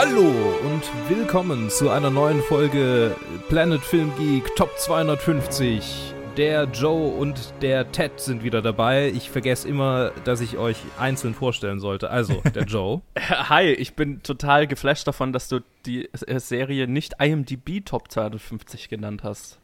[0.00, 0.30] Hallo
[0.64, 3.16] und willkommen zu einer neuen Folge
[3.48, 6.14] Planet Film Geek Top 250.
[6.36, 9.08] Der Joe und der Ted sind wieder dabei.
[9.08, 12.10] Ich vergesse immer, dass ich euch einzeln vorstellen sollte.
[12.10, 13.02] Also, der Joe.
[13.18, 19.24] Hi, ich bin total geflasht davon, dass du die Serie nicht IMDb Top 250 genannt
[19.24, 19.58] hast.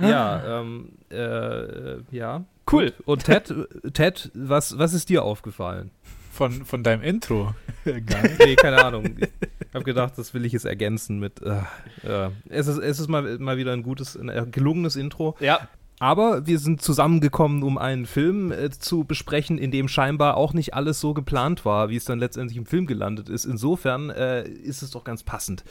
[0.00, 2.42] Ja, ähm, äh, ja.
[2.68, 2.94] Cool.
[3.04, 3.54] Und Ted,
[3.92, 5.92] Ted, was, was ist dir aufgefallen?
[6.38, 7.52] Von, von deinem Intro.
[7.84, 9.16] nee, keine Ahnung.
[9.18, 11.42] Ich habe gedacht, das will ich jetzt ergänzen mit.
[11.42, 11.62] Äh,
[12.06, 15.36] äh, es ist, es ist mal, mal wieder ein gutes, ein gelungenes Intro.
[15.40, 15.68] Ja.
[15.98, 20.74] Aber wir sind zusammengekommen, um einen Film äh, zu besprechen, in dem scheinbar auch nicht
[20.74, 23.44] alles so geplant war, wie es dann letztendlich im Film gelandet ist.
[23.44, 25.64] Insofern äh, ist es doch ganz passend.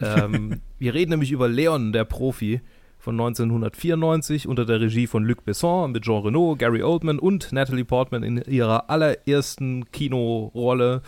[0.00, 2.60] ähm, wir reden nämlich über Leon, der Profi
[3.04, 7.84] von 1994 unter der Regie von Luc Besson mit Jean Reno, Gary Oldman und Natalie
[7.84, 11.02] Portman in ihrer allerersten Kinorolle.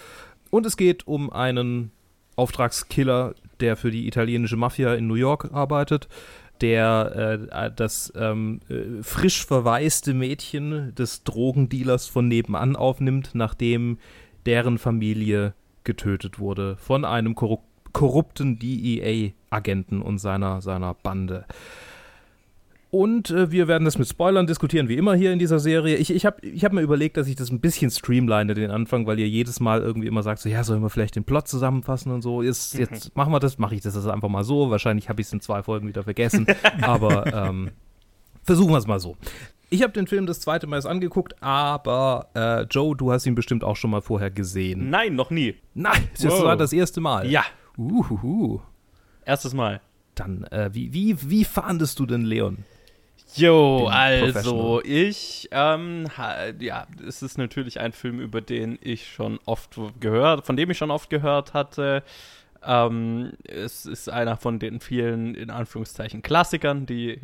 [0.51, 1.91] Und es geht um einen
[2.37, 6.07] Auftragskiller, der für die italienische Mafia in New York arbeitet,
[6.61, 13.97] der äh, das ähm, äh, frisch verwaiste Mädchen des Drogendealers von nebenan aufnimmt, nachdem
[14.45, 15.55] deren Familie
[15.85, 17.63] getötet wurde von einem korrup
[17.97, 21.47] korrupten DEA-Agenten und seiner, seiner Bande.
[22.91, 25.97] Und äh, wir werden das mit Spoilern diskutieren, wie immer hier in dieser Serie.
[25.97, 29.06] Ich, ich habe ich hab mir überlegt, dass ich das ein bisschen streamline, den Anfang,
[29.06, 32.12] weil ihr jedes Mal irgendwie immer sagt, so, ja, sollen wir vielleicht den Plot zusammenfassen
[32.12, 32.42] und so.
[32.42, 32.81] Jetzt, Mhm.
[32.81, 34.70] jetzt machen wir das, mache ich das also einfach mal so.
[34.70, 36.47] Wahrscheinlich habe ich es in zwei Folgen wieder vergessen.
[36.81, 37.70] aber ähm,
[38.45, 39.17] versuchen wir es mal so.
[39.69, 43.34] Ich habe den Film das zweite Mal erst angeguckt, aber äh, Joe, du hast ihn
[43.34, 44.91] bestimmt auch schon mal vorher gesehen.
[44.91, 45.57] Nein, noch nie.
[45.75, 46.45] Nein, das Wow.
[46.45, 47.29] war das erste Mal.
[47.29, 47.42] Ja,
[47.77, 48.61] Uhuhu.
[49.25, 49.81] erstes Mal.
[50.14, 52.59] Dann, äh, wie, wie, wie fandest du denn Leon?
[53.35, 56.07] Jo, also ich, ähm,
[56.61, 60.79] ja, es ist natürlich ein Film, über den ich schon oft gehört, von dem ich
[60.79, 62.03] schon oft gehört hatte.
[62.65, 67.20] Ähm, es ist einer von den vielen, in Anführungszeichen, Klassikern, die,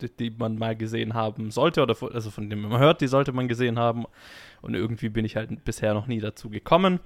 [0.00, 3.08] die, die man mal gesehen haben sollte, oder von, also von dem man hört, die
[3.08, 4.06] sollte man gesehen haben.
[4.60, 7.00] Und irgendwie bin ich halt bisher noch nie dazu gekommen.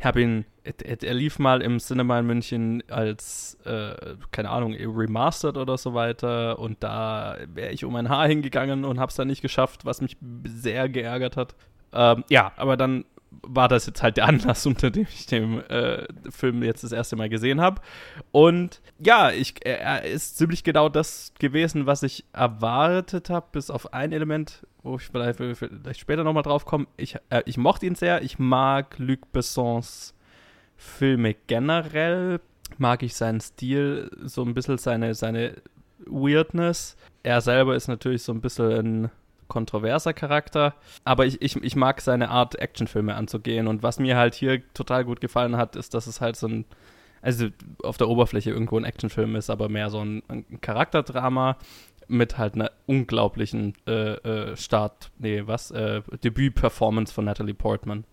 [0.00, 4.72] Ich habe ihn, er, er lief mal im Cinema in München als, äh, keine Ahnung,
[4.72, 6.58] remastered oder so weiter.
[6.58, 10.00] Und da wäre ich um ein Haar hingegangen und habe es dann nicht geschafft, was
[10.00, 10.16] mich
[10.46, 11.54] sehr geärgert hat.
[11.92, 16.06] Ähm, ja, aber dann war das jetzt halt der Anlass, unter dem ich den äh,
[16.30, 17.80] Film jetzt das erste Mal gesehen habe.
[18.32, 23.70] Und ja, ich, er, er ist ziemlich genau das gewesen, was ich erwartet habe, bis
[23.70, 26.86] auf ein Element, wo ich vielleicht, vielleicht später nochmal drauf komme.
[26.96, 28.22] Ich, äh, ich mochte ihn sehr.
[28.22, 30.14] Ich mag Luc Bessons
[30.76, 32.40] Filme generell.
[32.78, 35.56] Mag ich seinen Stil, so ein bisschen seine, seine
[36.06, 36.96] Weirdness.
[37.22, 39.10] Er selber ist natürlich so ein bisschen ein
[39.50, 40.74] kontroverser Charakter,
[41.04, 43.66] aber ich, ich, ich mag seine Art, Actionfilme anzugehen.
[43.68, 46.64] Und was mir halt hier total gut gefallen hat, ist, dass es halt so ein,
[47.20, 47.48] also
[47.82, 51.58] auf der Oberfläche irgendwo ein Actionfilm ist, aber mehr so ein, ein Charakterdrama
[52.08, 58.04] mit halt einer unglaublichen äh, äh, Start, nee, was, äh, Debüt-Performance von Natalie Portman.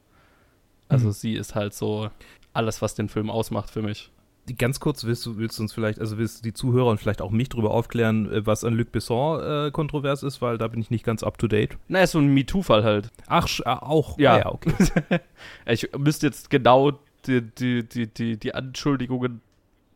[0.89, 1.11] Also Mhm.
[1.13, 2.09] sie ist halt so
[2.53, 4.11] alles, was den Film ausmacht für mich.
[4.57, 7.21] Ganz kurz, willst du, willst du uns vielleicht, also willst du die Zuhörer und vielleicht
[7.21, 10.79] auch mich darüber aufklären, äh, was an Luc Besson äh, kontrovers ist, weil da bin
[10.79, 11.77] ich nicht ganz up to date.
[11.87, 13.11] Na, ist so ein MeToo-Fall halt.
[13.27, 14.17] Ach, ah, auch.
[14.17, 14.35] Ja.
[14.35, 14.73] Ah, ja, okay.
[15.65, 16.93] Ich müsste jetzt genau
[17.25, 19.41] die, die, die, die, die Anschuldigungen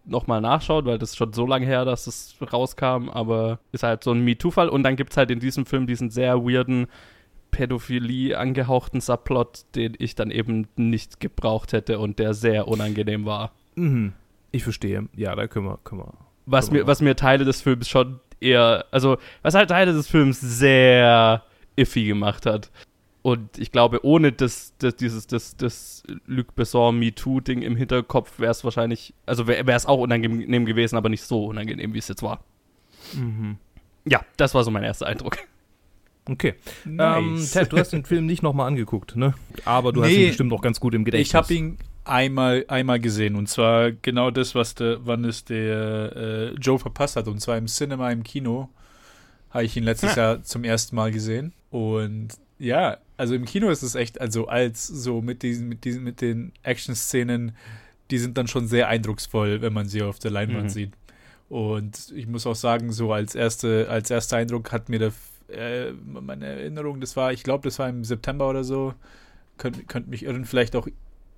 [0.06, 4.04] nochmal nachschauen, weil das ist schon so lange her, dass es rauskam, aber ist halt
[4.04, 4.70] so ein MeToo-Fall.
[4.70, 6.88] Und dann gibt es halt in diesem Film diesen sehr weirden,
[7.52, 13.52] Pädophilie angehauchten Subplot, den ich dann eben nicht gebraucht hätte und der sehr unangenehm war.
[13.76, 14.14] Mhm.
[14.52, 15.08] Ich verstehe.
[15.16, 16.14] Ja, da können wir, können wir.
[16.46, 19.94] Was Können wir mir, was mir Teile des Films schon eher, also was halt Teile
[19.94, 21.44] des Films sehr
[21.76, 22.72] iffy gemacht hat.
[23.22, 28.50] Und ich glaube, ohne das, das dieses, das, das Luc Besson MeToo-Ding im Hinterkopf wäre
[28.52, 32.24] es wahrscheinlich, also wäre es auch unangenehm gewesen, aber nicht so unangenehm, wie es jetzt
[32.24, 32.44] war.
[33.14, 33.58] Mhm.
[34.06, 35.38] Ja, das war so mein erster Eindruck.
[36.30, 36.56] Okay.
[36.86, 37.18] Nice.
[37.20, 39.34] Ähm, Ted, du hast den Film nicht nochmal angeguckt, ne?
[39.66, 40.24] Aber du hast Nee.
[40.24, 41.30] ihn bestimmt noch ganz gut im Gedächtnis.
[41.30, 46.16] Ich habe ihn einmal, einmal gesehen und zwar genau das, was der, wann es der
[46.16, 48.70] äh, Joe verpasst hat und zwar im Cinema im Kino
[49.50, 53.82] habe ich ihn letztes Jahr zum ersten Mal gesehen und ja, also im Kino ist
[53.82, 57.56] es echt, also als so mit diesen, mit diesen, mit den Action-Szenen,
[58.12, 60.70] die sind dann schon sehr eindrucksvoll, wenn man sie auf der Leinwand Mhm.
[60.70, 60.92] sieht.
[61.50, 65.12] Und ich muss auch sagen, so als erste, als erster Eindruck hat mir der,
[65.50, 68.94] äh, meine Erinnerung, das war, ich glaube, das war im September oder so.
[69.58, 70.88] Könnt, könnt mich irren, vielleicht auch,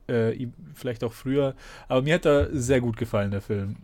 [0.08, 1.56] äh, vielleicht auch früher.
[1.88, 3.78] Aber mir hat er sehr gut gefallen, der Film.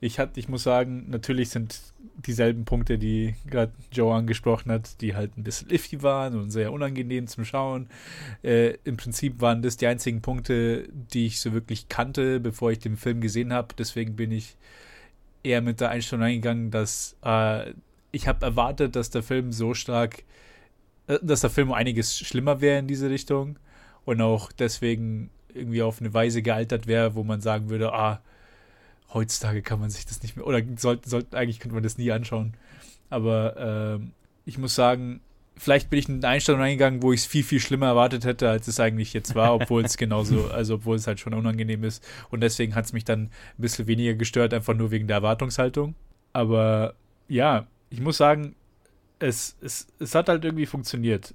[0.00, 1.80] ich, hat, ich muss sagen, natürlich sind
[2.26, 6.72] dieselben Punkte, die gerade Joe angesprochen hat, die halt ein bisschen iffy waren und sehr
[6.72, 7.88] unangenehm zum Schauen.
[8.42, 12.78] Äh, Im Prinzip waren das die einzigen Punkte, die ich so wirklich kannte, bevor ich
[12.78, 13.74] den Film gesehen habe.
[13.78, 14.56] Deswegen bin ich
[15.42, 17.72] eher mit der Einstellung eingegangen, dass äh,
[18.12, 20.24] ich habe erwartet, dass der Film so stark,
[21.06, 23.58] äh, dass der Film einiges schlimmer wäre in diese Richtung
[24.04, 28.20] und auch deswegen irgendwie auf eine Weise gealtert wäre, wo man sagen würde, ah,
[29.12, 32.10] heutzutage kann man sich das nicht mehr, oder sollte, sollte eigentlich könnte man das nie
[32.10, 32.54] anschauen.
[33.10, 34.06] Aber äh,
[34.44, 35.20] ich muss sagen,
[35.56, 38.48] vielleicht bin ich in eine Einstellung reingegangen, wo ich es viel, viel schlimmer erwartet hätte,
[38.48, 42.06] als es eigentlich jetzt war, obwohl es genauso, also obwohl es halt schon unangenehm ist.
[42.30, 45.94] Und deswegen hat es mich dann ein bisschen weniger gestört, einfach nur wegen der Erwartungshaltung.
[46.32, 46.94] Aber
[47.28, 48.54] ja, ich muss sagen,
[49.18, 51.34] es, es, es hat halt irgendwie funktioniert,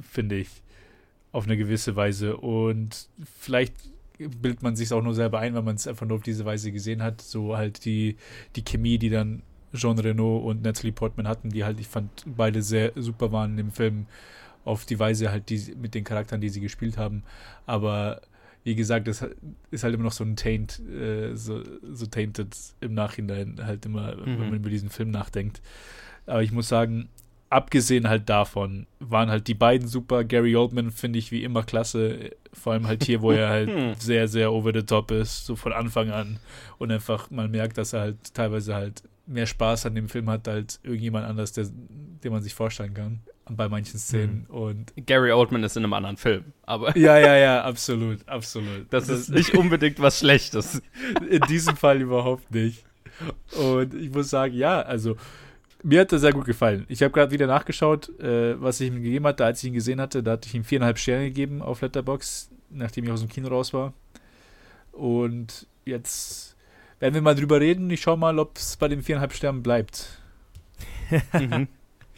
[0.00, 0.48] finde ich,
[1.32, 2.36] auf eine gewisse Weise.
[2.36, 3.74] Und vielleicht
[4.18, 6.70] bildet man sich auch nur selber ein, weil man es einfach nur auf diese Weise
[6.70, 7.20] gesehen hat.
[7.20, 8.16] So halt die,
[8.54, 9.42] die Chemie, die dann
[9.74, 13.72] Jean Renault und Natalie Portman hatten, die halt, ich fand, beide sehr super waren im
[13.72, 14.06] Film,
[14.64, 17.24] auf die Weise halt, die mit den Charakteren, die sie gespielt haben.
[17.66, 18.20] Aber
[18.64, 19.26] wie gesagt, das
[19.70, 24.14] ist halt immer noch so ein Taint, äh, so, so tainted im Nachhinein halt immer,
[24.14, 24.26] mhm.
[24.26, 25.60] wenn man über diesen Film nachdenkt.
[26.26, 27.08] Aber ich muss sagen,
[27.52, 30.24] abgesehen halt davon waren halt die beiden super.
[30.24, 32.30] Gary Oldman finde ich wie immer klasse.
[32.52, 33.94] Vor allem halt hier, wo er halt hm.
[33.98, 36.38] sehr, sehr over the top ist, so von Anfang an.
[36.78, 40.48] Und einfach, man merkt, dass er halt teilweise halt mehr Spaß an dem Film hat
[40.48, 43.20] als irgendjemand anders, der, den man sich vorstellen kann.
[43.50, 44.46] Bei manchen Szenen.
[44.48, 44.54] Mhm.
[44.54, 46.96] Und Gary Oldman ist in einem anderen Film, aber.
[46.96, 48.86] Ja, ja, ja, absolut, absolut.
[48.90, 50.80] Das, das ist nicht unbedingt was Schlechtes.
[51.28, 52.84] In diesem Fall überhaupt nicht.
[53.58, 55.16] Und ich muss sagen, ja, also
[55.82, 56.84] mir hat er sehr gut gefallen.
[56.88, 60.00] Ich habe gerade wieder nachgeschaut, äh, was ich ihm gegeben hatte, als ich ihn gesehen
[60.00, 60.22] hatte.
[60.22, 63.72] Da hatte ich ihm viereinhalb Sterne gegeben auf Letterbox, nachdem ich aus dem Kino raus
[63.72, 63.92] war.
[64.92, 66.56] Und jetzt
[67.00, 67.90] werden wir mal drüber reden.
[67.90, 70.20] Ich schaue mal, ob es bei den viereinhalb Sternen bleibt.
[71.32, 71.68] mhm.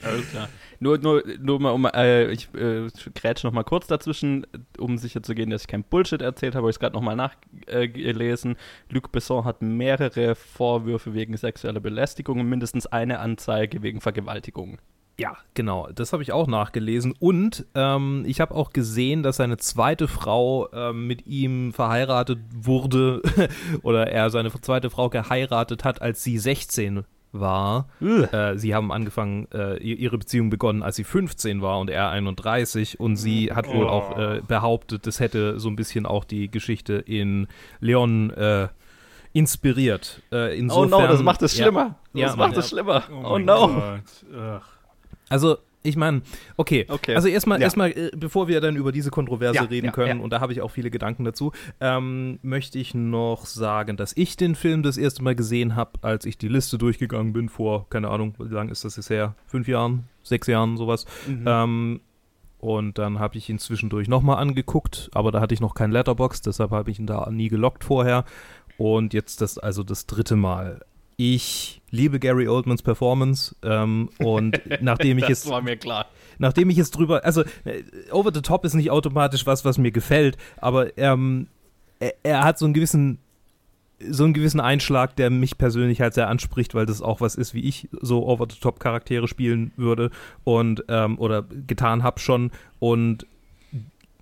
[0.02, 0.48] Alles klar.
[0.84, 4.46] Nur, nur, nur mal, um, äh, ich äh, grätsch noch mal kurz dazwischen,
[4.78, 7.00] um sicher zu gehen, dass ich kein Bullshit erzählt habe, habe ich es gerade noch
[7.00, 8.52] mal nachgelesen.
[8.52, 14.76] Äh, Luc Besson hat mehrere Vorwürfe wegen sexueller Belästigung und mindestens eine Anzeige wegen Vergewaltigung.
[15.18, 15.88] Ja, genau.
[15.94, 17.14] Das habe ich auch nachgelesen.
[17.18, 23.22] Und ähm, ich habe auch gesehen, dass seine zweite Frau ähm, mit ihm verheiratet wurde
[23.82, 27.88] oder er seine zweite Frau geheiratet hat, als sie 16 war.
[28.00, 33.00] Äh, sie haben angefangen, äh, ihre Beziehung begonnen, als sie 15 war und er 31.
[33.00, 33.88] Und sie hat wohl oh.
[33.88, 37.48] auch äh, behauptet, das hätte so ein bisschen auch die Geschichte in
[37.80, 38.68] Leon äh,
[39.32, 40.22] inspiriert.
[40.30, 41.96] Insofern, oh no, das macht es schlimmer.
[42.12, 42.76] Ja, das ja, macht es ja.
[42.76, 43.02] schlimmer.
[43.10, 43.98] Oh, oh no.
[45.28, 46.22] Also ich meine,
[46.56, 46.86] okay.
[46.88, 47.14] okay.
[47.14, 47.64] Also erstmal, ja.
[47.64, 50.52] erstmal, äh, bevor wir dann über diese Kontroverse ja, reden ja, können, und da habe
[50.52, 54.96] ich auch viele Gedanken dazu, ähm, möchte ich noch sagen, dass ich den Film das
[54.96, 58.72] erste Mal gesehen habe, als ich die Liste durchgegangen bin, vor, keine Ahnung, wie lange
[58.72, 59.34] ist das jetzt her?
[59.46, 61.04] Fünf Jahren, sechs Jahren, sowas.
[61.28, 61.44] Mhm.
[61.46, 62.00] Ähm,
[62.58, 66.40] und dann habe ich ihn zwischendurch nochmal angeguckt, aber da hatte ich noch kein Letterbox,
[66.40, 68.24] deshalb habe ich ihn da nie gelockt vorher.
[68.78, 70.80] Und jetzt das also das dritte Mal.
[71.16, 76.06] Ich liebe Gary Oldmans Performance ähm, und nachdem ich es war mir klar.
[76.38, 79.92] Nachdem ich es drüber, also äh, Over the Top ist nicht automatisch was, was mir
[79.92, 81.46] gefällt, aber ähm,
[82.00, 83.18] er, er, hat so einen gewissen
[84.06, 87.54] so einen gewissen Einschlag, der mich persönlich halt sehr anspricht, weil das auch was ist,
[87.54, 90.10] wie ich so Over the Top Charaktere spielen würde
[90.42, 93.24] und ähm, oder getan habe schon und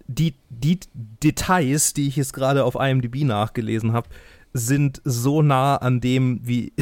[0.07, 4.09] die, die Details, die ich jetzt gerade auf IMDb nachgelesen habe,
[4.53, 6.73] sind so nah an dem, wie,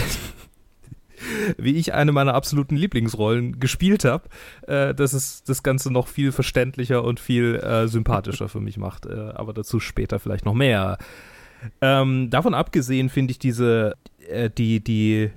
[1.57, 4.29] wie ich eine meiner absoluten Lieblingsrollen gespielt habe,
[4.67, 9.07] äh, dass es das Ganze noch viel verständlicher und viel äh, sympathischer für mich macht.
[9.07, 10.99] Äh, aber dazu später vielleicht noch mehr.
[11.81, 13.95] Ähm, davon abgesehen finde ich diese,
[14.29, 15.31] äh, die, die,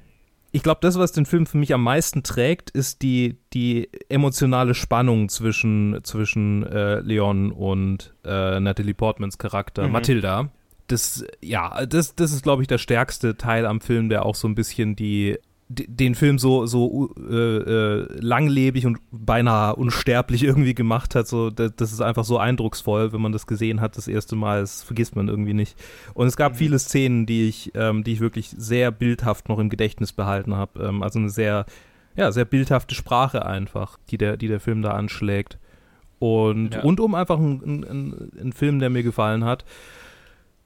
[0.51, 4.73] ich glaube, das, was den Film für mich am meisten trägt, ist die, die emotionale
[4.73, 9.91] Spannung zwischen, zwischen äh, Leon und äh, Natalie Portmans Charakter, mhm.
[9.91, 10.49] Mathilda
[10.87, 14.47] das, ja, das, das ist, glaube ich, der stärkste Teil am Film, der auch so
[14.47, 15.37] ein bisschen die
[15.73, 21.27] den Film so so äh, äh, langlebig und beinahe unsterblich irgendwie gemacht hat.
[21.27, 24.61] So, das, das, ist einfach so eindrucksvoll, wenn man das gesehen hat das erste Mal.
[24.61, 25.75] Das vergisst man irgendwie nicht.
[26.13, 26.57] Und es gab mhm.
[26.57, 30.83] viele Szenen, die ich, ähm, die ich wirklich sehr bildhaft noch im Gedächtnis behalten habe.
[30.83, 31.65] Ähm, also eine sehr,
[32.15, 35.57] ja, sehr bildhafte Sprache einfach, die der, die der Film da anschlägt.
[36.19, 36.81] Und ja.
[36.81, 39.65] rundum einfach ein, ein, ein Film, der mir gefallen hat.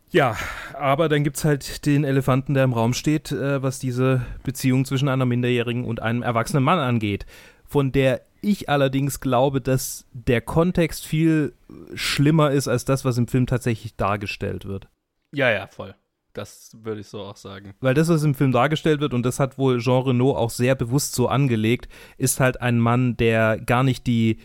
[0.10, 0.38] Ja,
[0.74, 4.86] aber dann gibt es halt den Elefanten, der im Raum steht, äh, was diese Beziehung
[4.86, 7.26] zwischen einer Minderjährigen und einem erwachsenen Mann angeht.
[7.66, 11.54] Von der ich allerdings glaube, dass der Kontext viel
[11.96, 14.88] schlimmer ist als das, was im Film tatsächlich dargestellt wird.
[15.34, 15.94] Ja, ja, voll.
[16.38, 17.74] das würde ich so auch sagen.
[17.82, 20.76] Weil das, was im Film dargestellt wird, und das hat wohl Jean Renault auch sehr
[20.76, 24.38] bewusst so angelegt, ist halt ein Mann, der gar nicht die,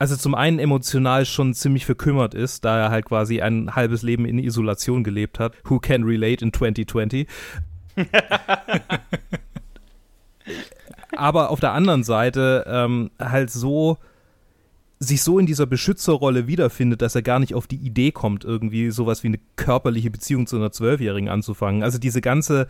[0.00, 4.24] also zum einen emotional schon ziemlich verkümmert ist, da er halt quasi ein halbes Leben
[4.24, 5.52] in Isolation gelebt hat.
[5.64, 7.28] Who can relate in 2020?
[11.16, 13.98] Aber auf der anderen Seite ähm, halt so
[14.98, 18.90] sich so in dieser Beschützerrolle wiederfindet, dass er gar nicht auf die Idee kommt, irgendwie
[18.90, 21.82] sowas wie eine körperliche Beziehung zu einer Zwölfjährigen anzufangen.
[21.82, 22.68] Also diese ganze,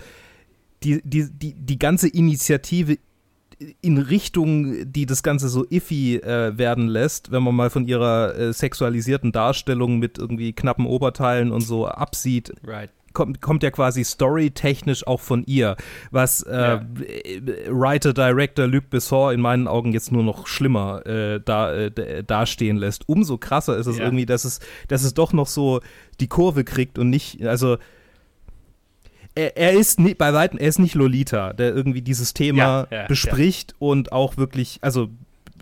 [0.82, 2.98] die, die, die, die ganze Initiative
[3.80, 8.34] in Richtung, die das Ganze so iffy äh, werden lässt, wenn man mal von ihrer
[8.36, 12.52] äh, sexualisierten Darstellung mit irgendwie knappen Oberteilen und so absieht.
[12.66, 15.76] Right kommt, kommt ja quasi storytechnisch auch von ihr,
[16.10, 16.86] was äh, ja.
[17.68, 22.76] Writer, Director Luc Besson in meinen Augen jetzt nur noch schlimmer äh, da, äh, dastehen
[22.76, 23.08] lässt.
[23.08, 24.04] Umso krasser ist es ja.
[24.04, 25.80] irgendwie, dass es, dass es doch noch so
[26.20, 27.78] die Kurve kriegt und nicht, also
[29.34, 33.06] er, er ist nie, bei weitem, er ist nicht Lolita, der irgendwie dieses Thema ja,
[33.06, 35.10] bespricht und auch wirklich, also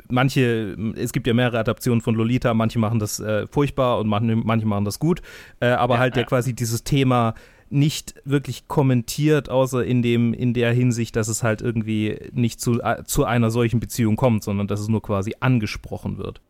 [0.08, 4.36] manche, es gibt ja mehrere Adaptionen von Lolita, manche machen das äh, furchtbar und manche,
[4.36, 5.22] manche machen das gut,
[5.60, 7.34] äh, aber ja, halt ja, quasi dieses Thema
[7.70, 12.80] nicht wirklich kommentiert, außer in dem, in der Hinsicht, dass es halt irgendwie nicht zu,
[12.80, 16.40] äh, zu einer solchen Beziehung kommt, sondern dass es nur quasi angesprochen wird.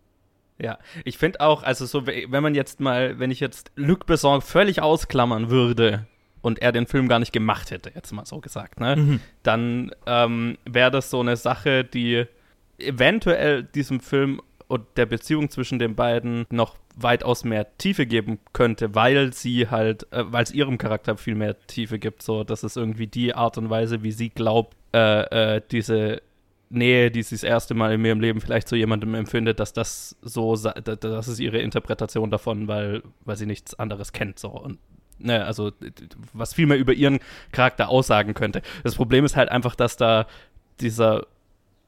[0.60, 4.42] Ja, ich finde auch, also so, wenn man jetzt mal, wenn ich jetzt Luc Besson
[4.42, 6.06] völlig ausklammern würde
[6.48, 9.20] und er den Film gar nicht gemacht hätte, jetzt mal so gesagt, ne, mhm.
[9.44, 12.24] dann ähm, wäre das so eine Sache, die
[12.78, 18.94] eventuell diesem Film und der Beziehung zwischen den beiden noch weitaus mehr Tiefe geben könnte,
[18.94, 22.22] weil sie halt, äh, weil es ihrem Charakter viel mehr Tiefe gibt.
[22.22, 26.22] So, das ist irgendwie die Art und Weise, wie sie glaubt, äh, äh, diese
[26.70, 30.16] Nähe, die sie das erste Mal in ihrem Leben vielleicht zu jemandem empfindet, dass das
[30.22, 34.38] so, das ist ihre Interpretation davon, weil, weil sie nichts anderes kennt.
[34.38, 34.78] So und
[35.18, 35.72] ne, also
[36.32, 37.20] was viel mehr über ihren
[37.52, 38.62] Charakter aussagen könnte.
[38.82, 40.26] Das Problem ist halt einfach, dass da
[40.80, 41.26] dieser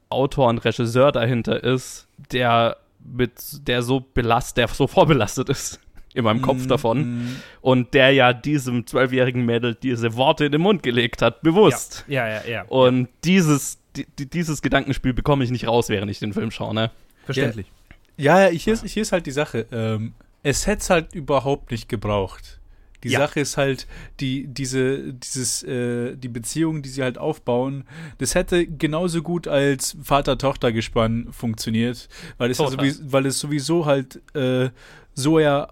[0.09, 5.79] Autor und Regisseur dahinter ist, der mit, der so belast, der so vorbelastet ist
[6.13, 6.99] in meinem Kopf mm, davon.
[6.99, 7.35] Mm.
[7.61, 12.05] Und der ja diesem zwölfjährigen Mädel diese Worte in den Mund gelegt hat, bewusst.
[12.07, 12.49] Ja, ja, ja.
[12.49, 12.61] ja.
[12.63, 16.91] Und dieses, die, dieses Gedankenspiel bekomme ich nicht raus, während ich den Film schaue, ne?
[17.25, 17.71] Verständlich.
[18.17, 19.65] Ja, ja, hier, ist, hier ist halt die Sache.
[19.71, 22.59] Ähm, es hätte es halt überhaupt nicht gebraucht.
[23.03, 23.19] Die ja.
[23.19, 23.87] Sache ist halt,
[24.19, 27.85] die, diese, dieses, äh, die Beziehung, die sie halt aufbauen,
[28.19, 34.21] das hätte genauso gut als Vater-Tochter-Gespann funktioniert, weil es, ja sowieso, weil es sowieso halt
[34.35, 34.69] äh,
[35.13, 35.69] so ja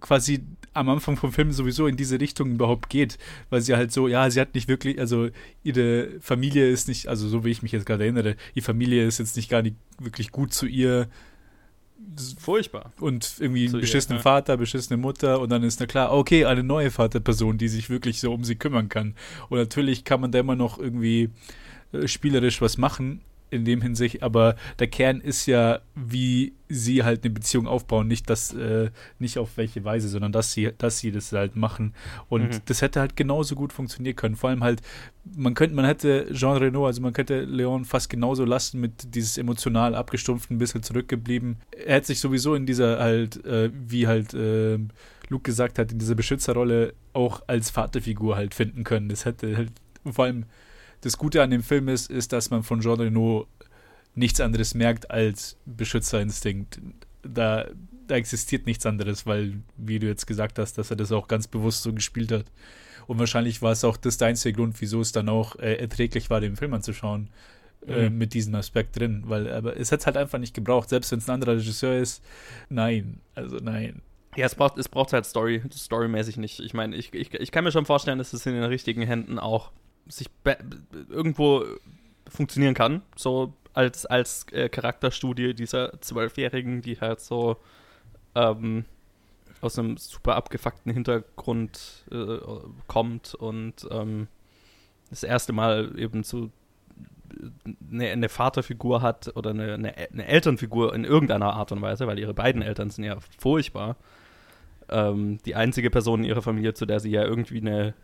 [0.00, 0.44] quasi
[0.74, 3.18] am Anfang vom Film sowieso in diese Richtung überhaupt geht,
[3.50, 5.28] weil sie halt so, ja, sie hat nicht wirklich, also
[5.62, 9.18] ihre Familie ist nicht, also so wie ich mich jetzt gerade erinnere, ihre Familie ist
[9.18, 11.08] jetzt nicht gar nicht wirklich gut zu ihr,
[12.38, 12.92] Furchtbar.
[13.00, 16.62] Und irgendwie einen beschissenen ihr, Vater, beschissene Mutter und dann ist na klar, okay, eine
[16.62, 19.14] neue Vaterperson, die sich wirklich so um sie kümmern kann.
[19.48, 21.30] Und natürlich kann man da immer noch irgendwie
[21.92, 23.20] äh, spielerisch was machen,
[23.52, 28.30] in dem Hinsicht, aber der Kern ist ja, wie sie halt eine Beziehung aufbauen, nicht
[28.30, 31.94] das, äh, nicht auf welche Weise, sondern dass sie, dass sie das halt machen.
[32.28, 32.60] Und mhm.
[32.64, 34.36] das hätte halt genauso gut funktionieren können.
[34.36, 34.80] Vor allem halt,
[35.36, 39.36] man könnte, man hätte Jean Reno, also man könnte Leon fast genauso lassen mit dieses
[39.36, 41.58] emotional abgestumpften, ein bisschen zurückgeblieben.
[41.70, 44.78] Er hätte sich sowieso in dieser halt, äh, wie halt äh,
[45.28, 49.08] Luke gesagt hat, in dieser Beschützerrolle auch als Vaterfigur halt finden können.
[49.08, 49.72] Das hätte halt,
[50.10, 50.46] vor allem
[51.02, 53.46] das Gute an dem Film ist, ist, dass man von Jean Reno
[54.14, 56.80] nichts anderes merkt als Beschützerinstinkt.
[57.22, 57.66] Da,
[58.06, 61.48] da existiert nichts anderes, weil, wie du jetzt gesagt hast, dass er das auch ganz
[61.48, 62.46] bewusst so gespielt hat.
[63.06, 66.30] Und wahrscheinlich war es auch das der einzige Grund, wieso es dann auch äh, erträglich
[66.30, 67.28] war, den Film anzuschauen.
[67.84, 68.18] Äh, mhm.
[68.18, 71.28] mit diesem Aspekt drin, weil aber es hat halt einfach nicht gebraucht, selbst wenn es
[71.28, 72.22] ein anderer Regisseur ist.
[72.68, 74.02] Nein, also nein.
[74.36, 76.60] Ja, es braucht, es braucht halt Story, storymäßig nicht.
[76.60, 79.40] Ich meine, ich, ich, ich kann mir schon vorstellen, dass es in den richtigen Händen
[79.40, 79.72] auch
[80.12, 80.28] sich
[81.08, 81.64] irgendwo
[82.28, 87.56] funktionieren kann, so als, als äh, Charakterstudie dieser Zwölfjährigen, die halt so
[88.34, 88.84] ähm,
[89.60, 92.38] aus einem super abgefuckten Hintergrund äh,
[92.86, 94.28] kommt und ähm,
[95.10, 96.50] das erste Mal eben so
[97.90, 102.18] eine, eine Vaterfigur hat oder eine, eine, eine, Elternfigur in irgendeiner Art und Weise, weil
[102.18, 103.96] ihre beiden Eltern sind ja furchtbar.
[104.88, 107.94] Ähm, die einzige Person in ihrer Familie, zu der sie ja irgendwie eine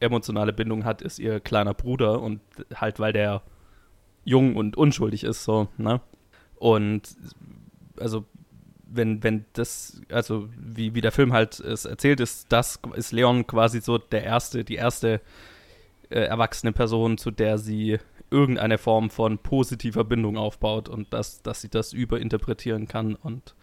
[0.00, 2.40] emotionale Bindung hat, ist ihr kleiner Bruder und
[2.74, 3.42] halt, weil der
[4.24, 6.00] jung und unschuldig ist, so, ne?
[6.56, 7.16] Und
[7.98, 8.24] also,
[8.88, 13.46] wenn, wenn das, also wie, wie der Film halt es erzählt ist, das ist Leon
[13.46, 15.20] quasi so der erste, die erste
[16.08, 17.98] äh, erwachsene Person, zu der sie
[18.30, 23.54] irgendeine Form von positiver Bindung aufbaut und dass, dass sie das überinterpretieren kann und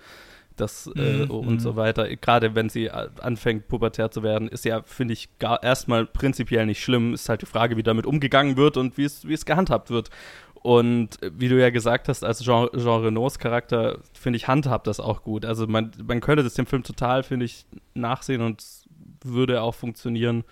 [0.56, 1.76] das äh, Mhm, und so mhm.
[1.78, 2.16] weiter.
[2.16, 6.66] Gerade wenn sie äh, anfängt, pubertär zu werden, ist ja, finde ich, gar erstmal prinzipiell
[6.66, 7.14] nicht schlimm.
[7.14, 10.10] Ist halt die Frage, wie damit umgegangen wird und wie es, wie es gehandhabt wird.
[10.56, 14.88] Und äh, wie du ja gesagt hast, als Jean, Jean Renaults Charakter, finde ich, handhabt
[14.88, 15.46] das auch gut.
[15.46, 18.64] Also man, man könnte das dem Film total, finde ich, nachsehen und
[19.24, 20.44] würde auch funktionieren,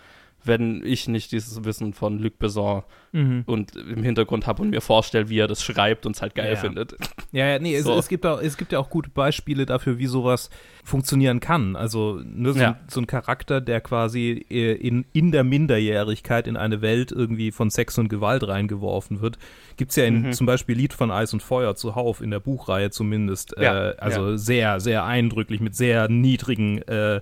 [0.43, 2.83] wenn ich nicht dieses Wissen von Luc Besson
[3.13, 3.43] Mhm.
[3.45, 6.53] und im Hintergrund habe und mir vorstelle, wie er das schreibt und es halt geil
[6.53, 6.55] Ja.
[6.55, 6.95] findet.
[7.33, 7.97] Ja, ja, nee, es, So.
[7.97, 10.49] es, gibt auch, es gibt ja auch gute Beispiele dafür, wie sowas
[10.85, 11.75] funktionieren kann.
[11.75, 12.69] Also ne, so, Ja.
[12.71, 17.51] ein, so ein Charakter, der quasi äh, in, in der Minderjährigkeit in eine Welt irgendwie
[17.51, 19.37] von Sex und Gewalt reingeworfen wird.
[19.75, 20.31] Gibt es ja in Mhm.
[20.33, 23.55] zum Beispiel Lied von Eis und Feuer zuhauf, in der Buchreihe zumindest.
[23.59, 27.19] Ja, Äh, also sehr, sehr eindrücklich, mit sehr niedrigen äh,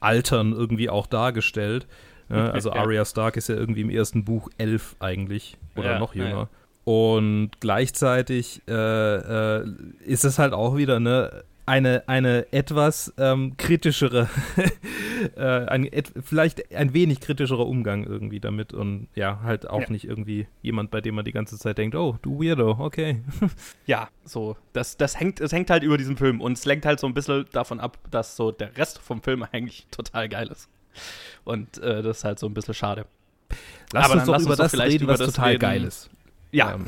[0.00, 1.86] Altern irgendwie auch dargestellt.
[2.30, 2.76] Ja, also Ja.
[2.76, 6.48] Arya Stark ist ja irgendwie im ersten Buch elf eigentlich oder Ja, noch jünger.
[6.84, 8.72] Und gleichzeitig äh,
[9.58, 9.64] äh,
[10.04, 14.28] ist es halt auch wieder eine, eine, eine etwas ähm, kritischere,
[15.36, 19.90] äh, ein, et, vielleicht ein wenig kritischerer Umgang irgendwie damit und ja, halt auch Ja.
[19.90, 23.22] nicht irgendwie jemand, bei dem man die ganze Zeit denkt, oh, du Weirdo, okay.
[23.86, 26.98] Ja, so, das, das hängt, es hängt halt über diesem Film und es lenkt halt
[26.98, 30.68] so ein bisschen davon ab, dass so der Rest vom Film eigentlich total geil ist.
[31.50, 33.06] Und äh, das ist halt so ein bisschen schade.
[33.92, 35.60] Lass Aber uns doch lass über uns das vielleicht reden, über was das total reden.
[35.60, 36.10] geil ist.
[36.52, 36.74] Ja.
[36.74, 36.86] Ähm,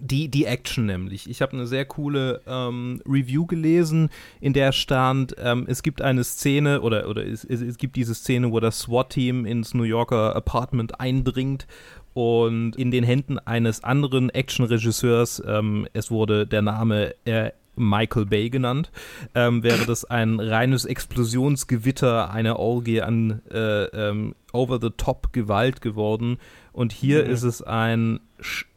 [0.00, 1.28] die, die Action nämlich.
[1.28, 4.08] Ich habe eine sehr coole ähm, Review gelesen,
[4.40, 8.14] in der stand, ähm, es gibt eine Szene oder, oder es, es, es gibt diese
[8.14, 11.66] Szene, wo das SWAT-Team ins New Yorker Apartment eindringt
[12.14, 17.50] und in den Händen eines anderen Action-Regisseurs, ähm, es wurde der Name äh,
[17.80, 18.90] Michael Bay genannt,
[19.34, 26.38] ähm, wäre das ein reines Explosionsgewitter, eine Orgie an äh, ähm, over-the-top-Gewalt geworden.
[26.72, 27.30] Und hier Mhm.
[27.30, 28.20] ist es ein,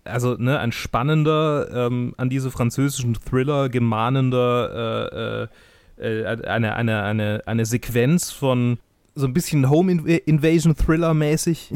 [0.04, 5.50] also ne, ein spannender, ähm, an diese französischen Thriller gemahnender,
[6.00, 8.80] äh, äh, äh, eine, eine, eine, eine Sequenz von
[9.16, 11.72] so ein bisschen Home Inv- Invasion Thriller mäßig.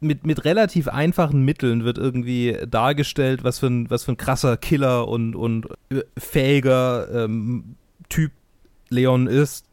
[0.00, 4.56] Mit, mit relativ einfachen Mitteln wird irgendwie dargestellt, was für ein, was für ein krasser
[4.56, 7.76] Killer und, und äh, fähiger ähm,
[8.08, 8.32] Typ
[8.88, 9.66] Leon ist,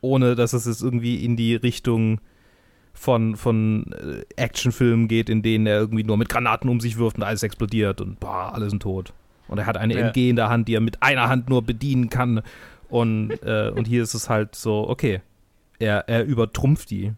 [0.00, 2.20] ohne dass es jetzt irgendwie in die Richtung
[2.94, 7.16] von, von äh, Actionfilmen geht, in denen er irgendwie nur mit Granaten um sich wirft
[7.18, 9.12] und alles explodiert und boah, alle sind tot.
[9.48, 10.08] Und er hat eine Ja.
[10.08, 12.42] MG in der Hand, die er mit einer Hand nur bedienen kann.
[12.88, 15.20] Und, äh, und hier ist es halt so, okay,
[15.78, 17.12] er, er übertrumpft die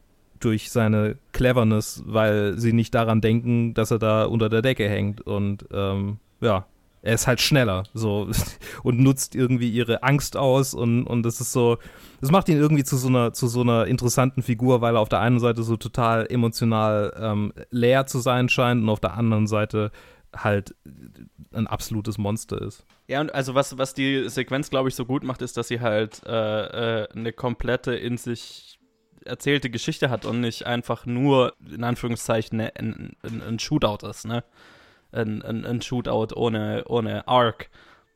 [0.44, 5.20] durch seine Cleverness, weil sie nicht daran denken, dass er da unter der Decke hängt.
[5.20, 6.66] Und ähm, ja,
[7.02, 8.30] er ist halt schneller so
[8.82, 11.78] und nutzt irgendwie ihre Angst aus und, und das ist so,
[12.20, 15.08] das macht ihn irgendwie zu so einer, zu so einer interessanten Figur, weil er auf
[15.08, 19.46] der einen Seite so total emotional ähm, leer zu sein scheint und auf der anderen
[19.46, 19.90] Seite
[20.34, 20.74] halt
[21.52, 22.86] ein absolutes Monster ist.
[23.08, 25.80] Ja, und also was, was die Sequenz, glaube ich, so gut macht, ist, dass sie
[25.80, 28.78] halt äh, äh, eine komplette in sich
[29.26, 34.26] erzählte Geschichte hat und nicht einfach nur, in Anführungszeichen, ne, ein, ein, ein Shootout ist,
[34.26, 34.44] ne?
[35.12, 37.68] Ein, ein, ein Shootout ohne, ohne Arc.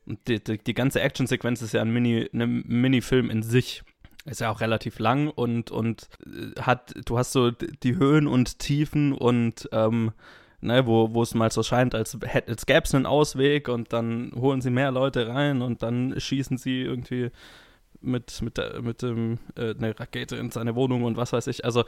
[0.05, 3.83] Die, die, die ganze Actionsequenz ist ja ein Mini, eine Mini-Film in sich.
[4.25, 8.59] Ist ja auch relativ lang und, und äh, hat, du hast so die Höhen und
[8.59, 10.11] Tiefen und ähm,
[10.61, 12.17] ne, wo, wo es mal so scheint, als,
[12.47, 16.57] als gäbe es einen Ausweg und dann holen sie mehr Leute rein und dann schießen
[16.57, 17.31] sie irgendwie
[18.01, 21.65] mit, mit, der, mit dem, äh, eine Rakete in seine Wohnung und was weiß ich.
[21.65, 21.83] Also,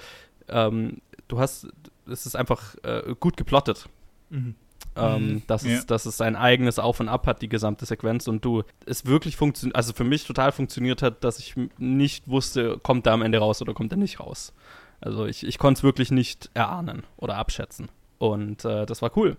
[0.47, 1.67] ähm, du hast,
[2.09, 3.87] es ist einfach äh, gut geplottet.
[4.31, 5.43] Ähm, Mhm.
[5.47, 5.77] dass, Ja.
[5.77, 9.05] es, dass es sein eigenes Auf und Ab hat, die gesamte Sequenz und du es
[9.05, 13.21] wirklich funktioniert, also für mich total funktioniert hat, dass ich nicht wusste, kommt er am
[13.21, 14.53] Ende raus oder kommt er nicht raus.
[15.01, 17.89] Also ich, ich konnte es wirklich nicht erahnen oder abschätzen.
[18.17, 19.37] Und äh, das war cool.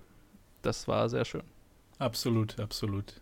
[0.62, 1.42] Das war sehr schön.
[1.98, 3.20] Absolut, absolut.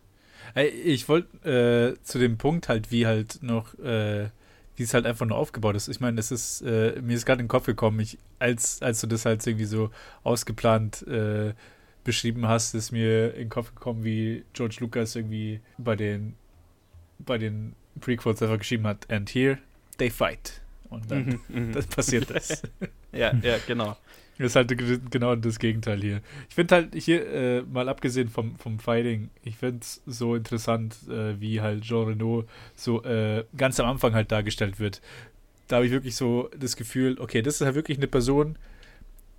[0.55, 4.29] Ich wollte äh, zu dem Punkt halt, wie halt noch, äh,
[4.75, 5.87] wie es halt einfach nur aufgebaut ist.
[5.87, 9.01] Ich meine, das ist, äh, mir ist gerade in den Kopf gekommen, ich, als, als
[9.01, 9.91] du das halt irgendwie so
[10.23, 11.53] ausgeplant äh,
[12.03, 16.35] beschrieben hast, ist mir in den Kopf gekommen, wie George Lucas irgendwie bei den,
[17.19, 19.59] bei den Prequels einfach geschrieben hat, and here
[19.97, 20.61] they fight.
[20.89, 22.63] Und dann Mhm, das passiert das.
[23.11, 23.97] ja, ja, genau.
[24.39, 26.21] Das ist halt ge- genau das Gegenteil hier.
[26.49, 30.95] Ich finde halt hier, äh, mal abgesehen vom, vom Fighting, ich finde es so interessant,
[31.09, 35.01] äh, wie halt Jean Reno so äh, ganz am Anfang halt dargestellt wird.
[35.67, 38.55] Da habe ich wirklich so das Gefühl, okay, das ist halt wirklich eine Person,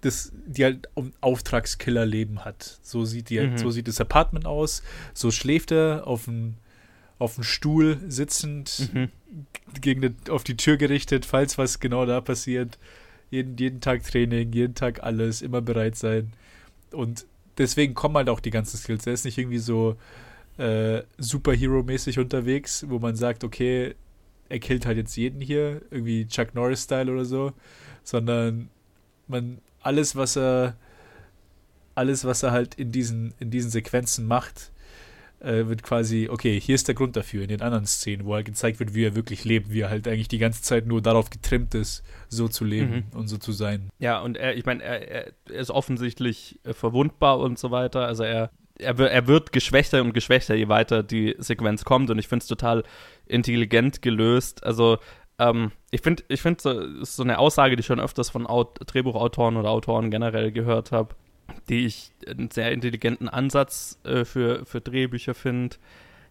[0.02, 2.78] das, die halt ein Auftragskiller-Leben hat.
[2.82, 3.58] So sieht die halt, Mhm.
[3.58, 4.82] so sieht das Apartment aus,
[5.14, 6.54] so schläft er auf dem
[7.18, 9.08] auf dem Stuhl sitzend, Mhm.
[9.82, 12.78] gegen die, auf die Tür gerichtet, falls was genau da passiert.
[13.30, 16.32] Jeden, jeden Tag Training, jeden Tag alles, immer bereit sein.
[16.92, 17.26] Und
[17.58, 19.06] deswegen kommen halt auch die ganzen Skills.
[19.06, 19.96] Er ist nicht irgendwie so,
[20.60, 23.94] äh, Superhero-mäßig unterwegs, wo man sagt, okay,
[24.50, 27.52] er killt halt jetzt jeden hier, irgendwie Chuck Norris-Style oder so,
[28.02, 28.68] sondern
[29.26, 30.76] man, alles, was er,
[31.94, 34.70] alles, was er halt in diesen, in diesen Sequenzen macht,
[35.40, 38.46] äh, wird quasi, okay, hier ist der Grund dafür in den anderen Szenen, wo halt
[38.46, 41.30] gezeigt wird, wie er wirklich lebt, wie er halt eigentlich die ganze Zeit nur darauf
[41.30, 43.18] getrimmt ist, so zu leben mhm.
[43.18, 43.90] und so zu sein.
[43.98, 48.06] Ja, und er, ich meine, er, er, ist offensichtlich äh, verwundbar und so weiter.
[48.06, 52.10] Also er, er, er wird geschwächter und geschwächter, je weiter die Sequenz kommt.
[52.10, 52.84] Und ich finde es total
[53.26, 54.64] intelligent gelöst.
[54.64, 54.98] Also
[55.38, 58.46] ähm, ich finde, ich finde, so, ist so eine Aussage, die ich schon öfters von
[58.46, 61.14] Aut Drehbuchautoren oder Autoren generell gehört habe,
[61.70, 65.76] die ich einen sehr intelligenten Ansatz äh, für, für Drehbücher finde.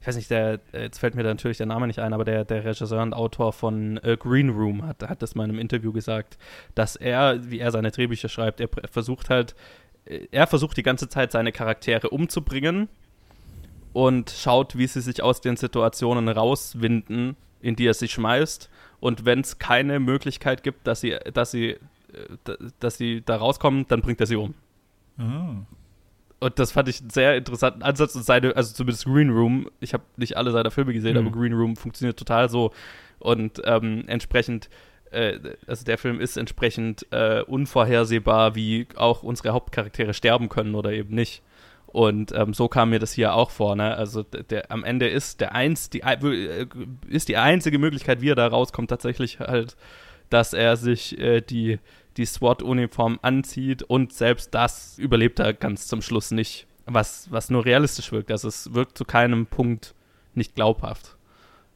[0.01, 2.43] Ich weiß nicht, der, äh, jetzt fällt mir natürlich der Name nicht ein, aber der,
[2.43, 5.93] der Regisseur und Autor von äh, Green Room hat, hat das mal in einem Interview
[5.93, 6.37] gesagt,
[6.75, 9.55] dass er, wie er seine Drehbücher schreibt, er versucht halt,
[10.05, 12.89] äh, er versucht die ganze Zeit seine Charaktere umzubringen
[13.93, 18.69] und schaut, wie sie sich aus den Situationen rauswinden, in die er sich schmeißt.
[18.99, 21.77] Und wenn es keine Möglichkeit gibt, dass sie, dass sie, äh,
[22.81, 24.53] dass sie da rauskommen, dann bringt er sie um.
[25.19, 25.65] Oh.
[26.39, 28.15] Und das fand ich einen sehr interessanten Ansatz.
[28.15, 31.27] Und seine, also zumindest Green Room, ich habe nicht alle seiner Filme gesehen, mhm.
[31.27, 32.71] aber Green Room funktioniert total so.
[33.19, 34.69] Und ähm, entsprechend,
[35.11, 40.93] äh, also der Film ist entsprechend äh, unvorhersehbar, wie auch unsere Hauptcharaktere sterben können oder
[40.93, 41.43] eben nicht.
[41.87, 43.75] Und ähm, so kam mir das hier auch vor.
[43.75, 43.95] Ne?
[43.95, 46.67] Also der, am Ende ist der eins, die, äh,
[47.07, 49.75] ist die einzige Möglichkeit, wie er da rauskommt, tatsächlich halt,
[50.29, 51.79] dass er sich äh, die
[52.17, 57.65] die SWAT-Uniform anzieht und selbst das überlebt er ganz zum Schluss nicht, was, was nur
[57.65, 58.31] realistisch wirkt.
[58.31, 59.93] Also es wirkt zu keinem Punkt
[60.33, 61.17] nicht glaubhaft.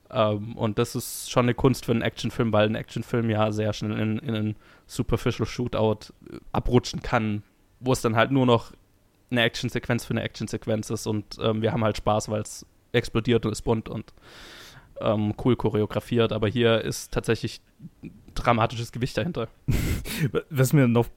[0.09, 3.73] Ähm, und das ist schon eine Kunst für einen Actionfilm, weil ein Actionfilm ja sehr
[3.73, 7.43] schnell in, in einen Superficial Shootout äh, abrutschen kann,
[7.79, 8.73] wo es dann halt nur noch
[9.31, 13.45] eine Actionsequenz für eine Actionsequenz ist und ähm, wir haben halt Spaß, weil es explodiert
[13.45, 14.13] und ist bunt und
[15.01, 17.61] ähm, cool choreografiert, aber hier ist tatsächlich
[18.35, 19.47] dramatisches Gewicht dahinter.
[20.49, 21.07] Was mir noch,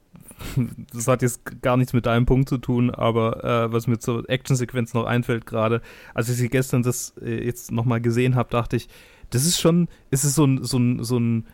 [0.93, 4.29] das hat jetzt gar nichts mit deinem Punkt zu tun, aber äh, was mir zur
[4.29, 5.81] Actionsequenz noch einfällt gerade,
[6.13, 8.87] als ich sie gestern das äh, jetzt nochmal gesehen habe, dachte ich,
[9.31, 11.47] das ist schon, ist es so ein, so ein, so ein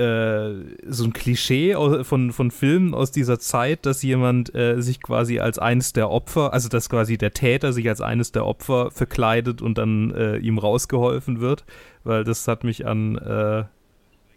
[0.00, 5.58] so ein Klischee von, von Filmen aus dieser Zeit, dass jemand äh, sich quasi als
[5.58, 9.78] eines der Opfer, also dass quasi der Täter sich als eines der Opfer verkleidet und
[9.78, 11.64] dann äh, ihm rausgeholfen wird,
[12.04, 13.64] weil das hat mich an äh,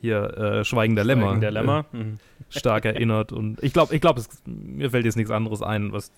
[0.01, 1.85] hier äh, Schweigen der Lämmer, Schweigen Lämmer.
[1.93, 2.19] Äh, mhm.
[2.49, 6.11] stark erinnert und ich glaube, ich glaube, mir fällt jetzt nichts anderes ein, was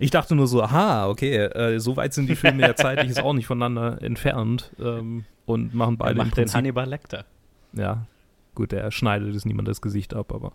[0.00, 3.22] ich dachte nur so, aha, okay, äh, so weit sind die Filme ja zeitlich ist
[3.22, 7.24] auch nicht voneinander entfernt ähm, und machen beide er macht den Hannibal Lecter.
[7.72, 8.06] Ja,
[8.54, 10.52] gut, er schneidet es niemand das Gesicht ab, aber.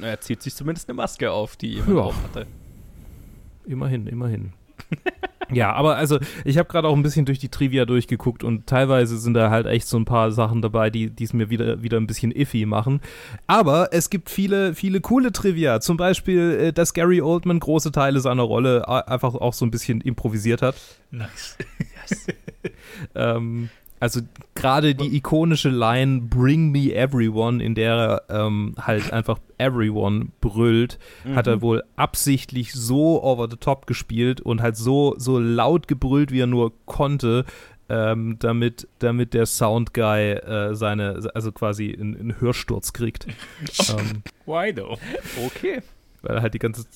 [0.00, 2.22] Er zieht sich zumindest eine Maske auf, die jemand ja.
[2.22, 2.46] hatte.
[3.66, 4.52] Immerhin, immerhin.
[5.52, 9.18] ja, aber also ich habe gerade auch ein bisschen durch die Trivia durchgeguckt und teilweise
[9.18, 12.06] sind da halt echt so ein paar Sachen dabei, die es mir wieder, wieder ein
[12.06, 13.00] bisschen iffy machen.
[13.46, 15.80] Aber es gibt viele, viele coole Trivia.
[15.80, 20.00] Zum Beispiel, äh, dass Gary Oldman große Teile seiner Rolle einfach auch so ein bisschen
[20.00, 20.76] improvisiert hat.
[21.10, 21.58] Nice.
[22.08, 22.26] yes.
[23.14, 24.22] ähm, also
[24.54, 30.98] gerade die ikonische Line Bring me everyone, in der er ähm, halt einfach everyone brüllt,
[31.24, 31.36] mhm.
[31.36, 36.32] hat er wohl absichtlich so over the top gespielt und halt so, so laut gebrüllt,
[36.32, 37.44] wie er nur konnte,
[37.90, 43.26] ähm, damit, damit der Soundguy äh, seine, also quasi einen, einen Hörsturz kriegt.
[43.90, 44.96] ähm, Why though?
[45.44, 45.82] Okay.
[46.22, 46.86] Weil er halt die ganze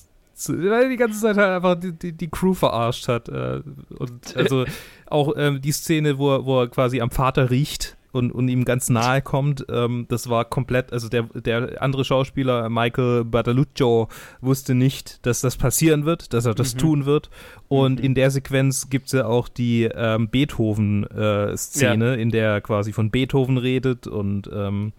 [0.47, 3.29] weil die ganze Zeit halt einfach die, die, die Crew verarscht hat.
[3.29, 3.61] Äh,
[3.97, 4.65] und also
[5.07, 8.63] auch ähm, die Szene, wo er, wo er quasi am Vater riecht und, und ihm
[8.63, 14.07] ganz nahe kommt, ähm, das war komplett, also der, der andere Schauspieler, Michael Badaluccio,
[14.41, 16.79] wusste nicht, dass das passieren wird, dass er das mhm.
[16.79, 17.29] tun wird.
[17.67, 18.05] Und mhm.
[18.05, 22.13] in der Sequenz gibt es ja auch die ähm, Beethoven-Szene, äh, ja.
[22.15, 24.93] in der er quasi von Beethoven redet und ähm,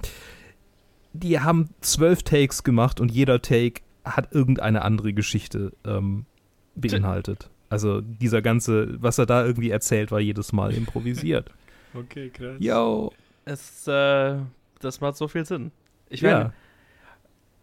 [1.15, 6.27] die haben zwölf Takes gemacht und jeder Take hat irgendeine andere Geschichte ähm,
[6.75, 7.51] beinhaltet.
[7.69, 11.51] Also dieser ganze, was er da irgendwie erzählt, war jedes Mal improvisiert.
[11.95, 12.57] okay, krass.
[12.61, 13.13] Yo.
[13.45, 14.37] Es, äh,
[14.81, 15.73] das macht so viel Sinn.
[16.09, 16.53] Ich meine, ja.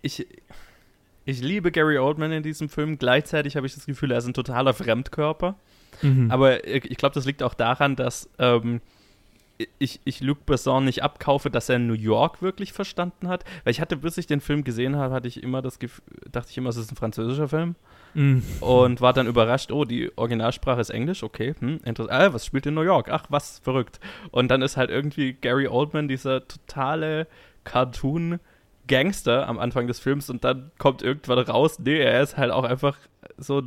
[0.02, 0.28] ich,
[1.26, 2.98] ich liebe Gary Oldman in diesem Film.
[2.98, 5.56] Gleichzeitig habe ich das Gefühl, er ist ein totaler Fremdkörper.
[6.02, 6.32] Mhm.
[6.32, 8.82] Aber ich glaube, das liegt auch daran, dass ähm,
[9.80, 13.44] ich, ich Luc Besson nicht abkaufe, dass er New York wirklich verstanden hat.
[13.64, 16.50] Weil ich hatte, bis ich den Film gesehen habe, hatte ich immer das Gefühl, dachte
[16.52, 17.76] ich immer, es ist ein französischer Film.
[18.14, 18.40] Mm.
[18.60, 22.12] Und war dann überrascht, oh, die Originalsprache ist Englisch, okay, hm, interessant.
[22.12, 23.10] Ah, was spielt in New York?
[23.12, 24.00] Ach, was, verrückt.
[24.32, 27.28] Und dann ist halt irgendwie Gary Oldman dieser totale
[27.64, 28.40] Cartoon-
[28.88, 32.66] Gangster am Anfang des Films und dann kommt irgendwann raus, nee, er ist halt auch
[32.66, 32.98] einfach
[33.38, 33.64] so,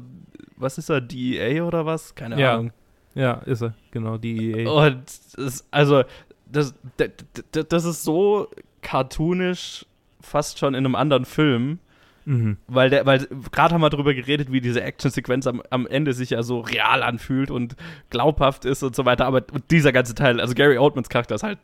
[0.56, 2.14] was ist er, DEA oder was?
[2.14, 2.54] Keine ja.
[2.54, 2.72] Ahnung.
[3.16, 4.70] Ja, ist er, genau, die EA.
[4.70, 5.02] Und
[5.36, 6.04] das, also,
[6.44, 8.48] das, das, das ist so
[8.82, 9.86] cartoonisch
[10.20, 11.78] fast schon in einem anderen Film.
[12.26, 12.58] Mhm.
[12.66, 16.30] Weil der, weil gerade haben wir darüber geredet, wie diese Actionsequenz am, am Ende sich
[16.30, 17.76] ja so real anfühlt und
[18.10, 19.26] glaubhaft ist und so weiter.
[19.26, 21.58] Aber dieser ganze Teil, also Gary Oldmans Charakter ist halt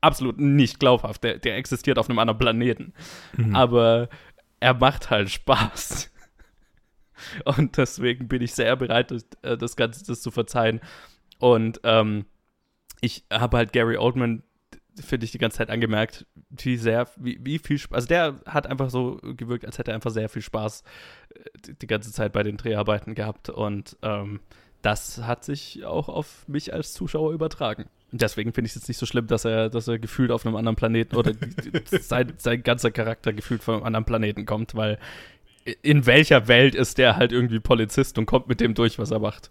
[0.00, 1.24] absolut nicht glaubhaft.
[1.24, 2.92] Der, der existiert auf einem anderen Planeten.
[3.36, 3.54] Mhm.
[3.54, 4.08] Aber
[4.60, 6.10] er macht halt Spaß.
[7.44, 10.80] Und deswegen bin ich sehr bereit, das, äh, das Ganze das zu verzeihen.
[11.38, 12.26] Und ähm,
[13.00, 14.42] ich habe halt Gary Oldman,
[15.00, 17.94] finde ich, die ganze Zeit angemerkt, wie sehr, wie, wie viel Spaß.
[17.94, 20.82] Also der hat einfach so gewirkt, als hätte er einfach sehr viel Spaß
[21.34, 23.50] äh, die, ganze Zeit bei den Dreharbeiten gehabt.
[23.50, 24.40] Und ähm,
[24.82, 27.86] das hat sich auch auf mich als Zuschauer übertragen.
[28.10, 30.56] Deswegen finde ich es jetzt nicht so schlimm, dass er, dass er gefühlt auf einem
[30.56, 31.32] anderen Planeten oder
[31.84, 34.98] sein, sein ganzer Charakter gefühlt von einem anderen Planeten kommt, weil
[35.82, 39.18] in welcher Welt ist der halt irgendwie Polizist und kommt mit dem durch, was er
[39.18, 39.50] macht.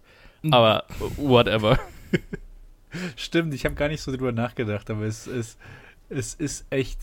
[0.51, 0.85] Aber
[1.17, 1.79] whatever.
[3.15, 5.57] Stimmt, ich habe gar nicht so drüber nachgedacht, aber es, es,
[6.09, 6.99] es ist echt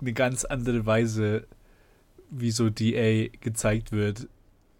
[0.00, 1.46] eine ganz andere Weise,
[2.30, 4.28] wie so DA gezeigt wird,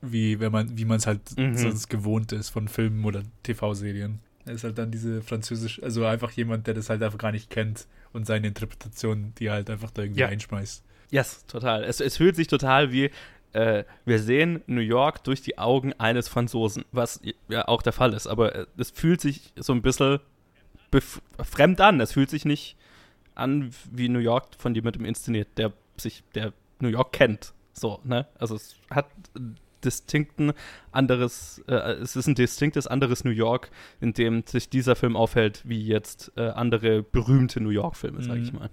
[0.01, 1.57] wie wenn man, wie man es halt Mhm.
[1.57, 4.21] sonst gewohnt ist von Filmen oder TV-Serien.
[4.47, 7.51] Er ist halt dann diese französisch, also einfach jemand, der das halt einfach gar nicht
[7.51, 10.29] kennt und seine Interpretation, die er halt einfach da irgendwie Ja.
[10.29, 10.83] einschmeißt.
[11.11, 11.85] Yes, total.
[11.85, 13.11] Es, es fühlt sich total wie,
[13.53, 18.13] äh, wir sehen New York durch die Augen eines Franzosen, was ja auch der Fall
[18.13, 20.21] ist, aber äh, es fühlt sich so ein bisschen
[21.43, 22.01] fremd an.
[22.01, 22.77] Es fühlt sich nicht
[23.35, 27.53] an wie New York von jemandem inszeniert, der sich, der New York kennt.
[27.73, 28.27] So, ne?
[28.39, 29.07] Also es hat
[29.85, 30.53] distinkten
[30.93, 35.63] anderes, äh, es ist ein distinktes anderes New York, in dem sich dieser Film aufhält,
[35.65, 38.59] wie jetzt äh, andere berühmte New York-Filme, sag ich Mhm.
[38.59, 38.71] mal.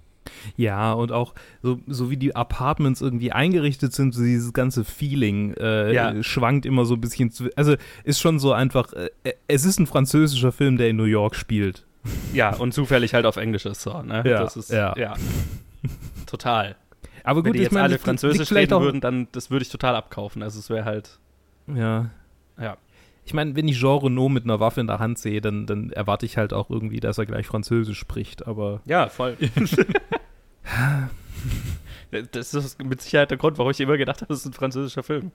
[0.56, 5.54] Ja, und auch so, so wie die Apartments irgendwie eingerichtet sind, so dieses ganze Feeling
[5.54, 6.22] äh, Ja.
[6.22, 7.48] schwankt immer so ein bisschen zu.
[7.56, 9.10] Also ist schon so einfach, äh,
[9.46, 11.84] es ist ein französischer Film, der in New York spielt.
[12.32, 14.22] Ja, und zufällig halt auf Englisch ist so, ne?
[14.24, 14.94] Ja, das ist, ja.
[14.96, 15.14] ja.
[16.26, 16.76] Total.
[17.24, 19.68] Aber Wenn gut, die ich jetzt meine, alle Französisch reden würden, dann das würde ich
[19.70, 20.42] total abkaufen.
[20.42, 21.18] Also es wäre halt,
[21.66, 22.10] Ja.
[22.60, 22.76] ja.
[23.28, 25.90] Ich meine, wenn ich Jean Renault mit einer Waffe in der Hand sehe, dann, dann
[25.90, 28.46] erwarte ich halt auch irgendwie, dass er gleich Französisch spricht.
[28.46, 29.36] Aber Ja, voll.
[32.32, 35.02] das ist mit Sicherheit der Grund, warum ich immer gedacht habe, das ist ein französischer
[35.02, 35.30] Film.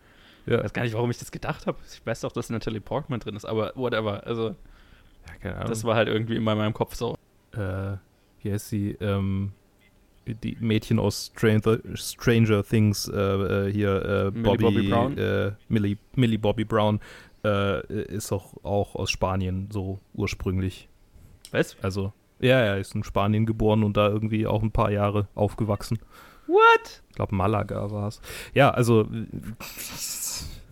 [0.47, 1.77] ja, Ich weiß gar nicht, warum ich das gedacht habe.
[1.88, 4.25] Ich weiß doch, dass Natalie Portman drin ist, aber whatever.
[4.25, 4.56] Also,
[5.43, 7.15] ja das war halt irgendwie immer in meinem Kopf so.
[7.51, 7.97] äh,
[8.41, 8.97] wie heißt sie?
[9.01, 9.51] Ähm,
[10.25, 15.17] die Mädchen aus Stranger, Stranger Things, äh, äh, hier, äh, Millie Bobby, Bobby Brown?
[15.19, 16.99] Äh, Millie, Millie Bobby Brown,
[17.43, 20.89] äh, ist auch, auch aus Spanien so ursprünglich.
[21.51, 21.75] Was?
[21.82, 25.99] Also, ja, er ist in Spanien geboren und da irgendwie auch ein paar Jahre aufgewachsen.
[26.47, 27.03] What?
[27.10, 28.21] Ich glaube, Malaga war es.
[28.53, 29.08] Ja, also,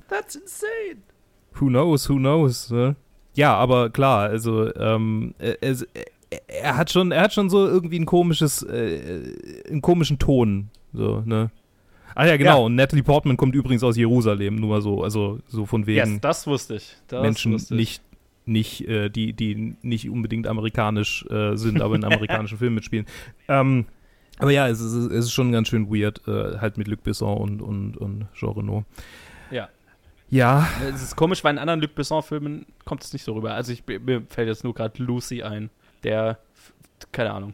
[0.10, 1.02] That's insane.
[1.54, 2.96] who knows, who knows, ne?
[3.34, 5.76] Ja, aber klar, also, ähm, er, er,
[6.48, 9.34] er hat schon, er hat schon so irgendwie ein komisches, äh,
[9.70, 11.52] einen komischen Ton, so, ne?
[12.16, 12.66] Ah ja, genau, Ja.
[12.66, 16.22] und Natalie Portman kommt übrigens aus Jerusalem, nur mal so, also so von wegen Yes,
[16.22, 16.96] das wusste ich.
[17.08, 17.80] Das Menschen wusste ich.
[17.80, 18.02] nicht,
[18.46, 23.06] nicht, äh, die, die nicht unbedingt amerikanisch äh, sind, aber in amerikanischen Filmen mitspielen.
[23.48, 23.86] Ähm,
[24.40, 27.38] aber ja, es ist, es ist schon ganz schön weird, äh, halt mit Luc Besson
[27.38, 28.86] und, und, und Jean Reno.
[29.52, 29.70] Ja.
[30.30, 33.54] Ja, Es ist komisch, weil in anderen Luc Besson-Filmen kommt es nicht so rüber.
[33.54, 35.70] Also ich, mir fällt jetzt nur gerade Lucy ein,
[36.04, 36.40] der,
[37.12, 37.54] keine Ahnung,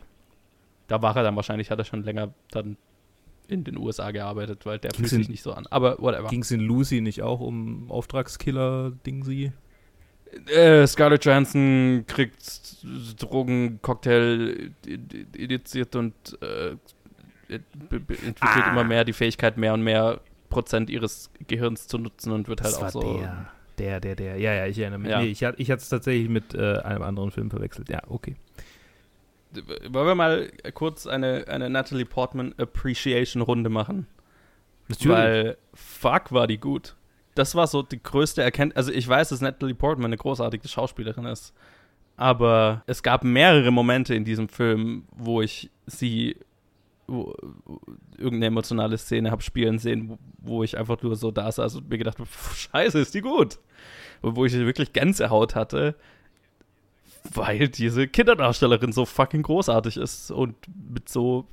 [0.87, 2.77] da war er dann wahrscheinlich, hat er schon länger dann
[3.47, 5.65] in den USA gearbeitet, weil der fühlt sich nicht so an.
[5.69, 6.27] Aber whatever.
[6.29, 9.53] ging es in Lucy nicht auch um Auftragskiller-Ding
[10.53, 12.77] Äh, Scarlett Johansson kriegt
[13.21, 14.71] Drogencocktail
[15.35, 16.75] initiiert und äh,
[17.49, 18.71] entwickelt Ah.
[18.71, 22.75] immer mehr die Fähigkeit, mehr und mehr Prozent ihres Gehirns zu nutzen und wird halt
[22.75, 23.01] auch so.
[23.01, 23.49] der.
[23.77, 24.37] Der, der, der.
[24.39, 25.11] Ja, ja, ich erinnere mich.
[25.11, 25.19] Ja.
[25.21, 27.89] Nee, ich, hatte- ich hatte es tatsächlich mit äh, einem anderen Film verwechselt.
[27.89, 28.35] Ja, okay.
[29.51, 34.07] Wollen wir mal kurz eine, eine Natalie Portman Appreciation Runde machen?
[35.03, 36.95] Weil, fuck, war die gut.
[37.35, 38.77] Das war so die größte Erkenntnis.
[38.77, 41.53] Also, ich weiß, dass Natalie Portman eine großartige Schauspielerin ist.
[42.15, 46.37] Aber es gab mehrere Momente in diesem Film, wo ich sie
[47.07, 47.33] wo,
[47.65, 47.79] wo,
[48.17, 51.89] irgendeine emotionale Szene habe spielen sehen, wo, wo ich einfach nur so da saß und
[51.89, 53.59] mir gedacht habe, scheiße, ist die gut.
[54.21, 55.95] Und wo ich wirklich Gänsehaut hatte,
[57.33, 60.55] weil diese Kinderdarstellerin so fucking großartig ist und
[60.91, 61.47] mit so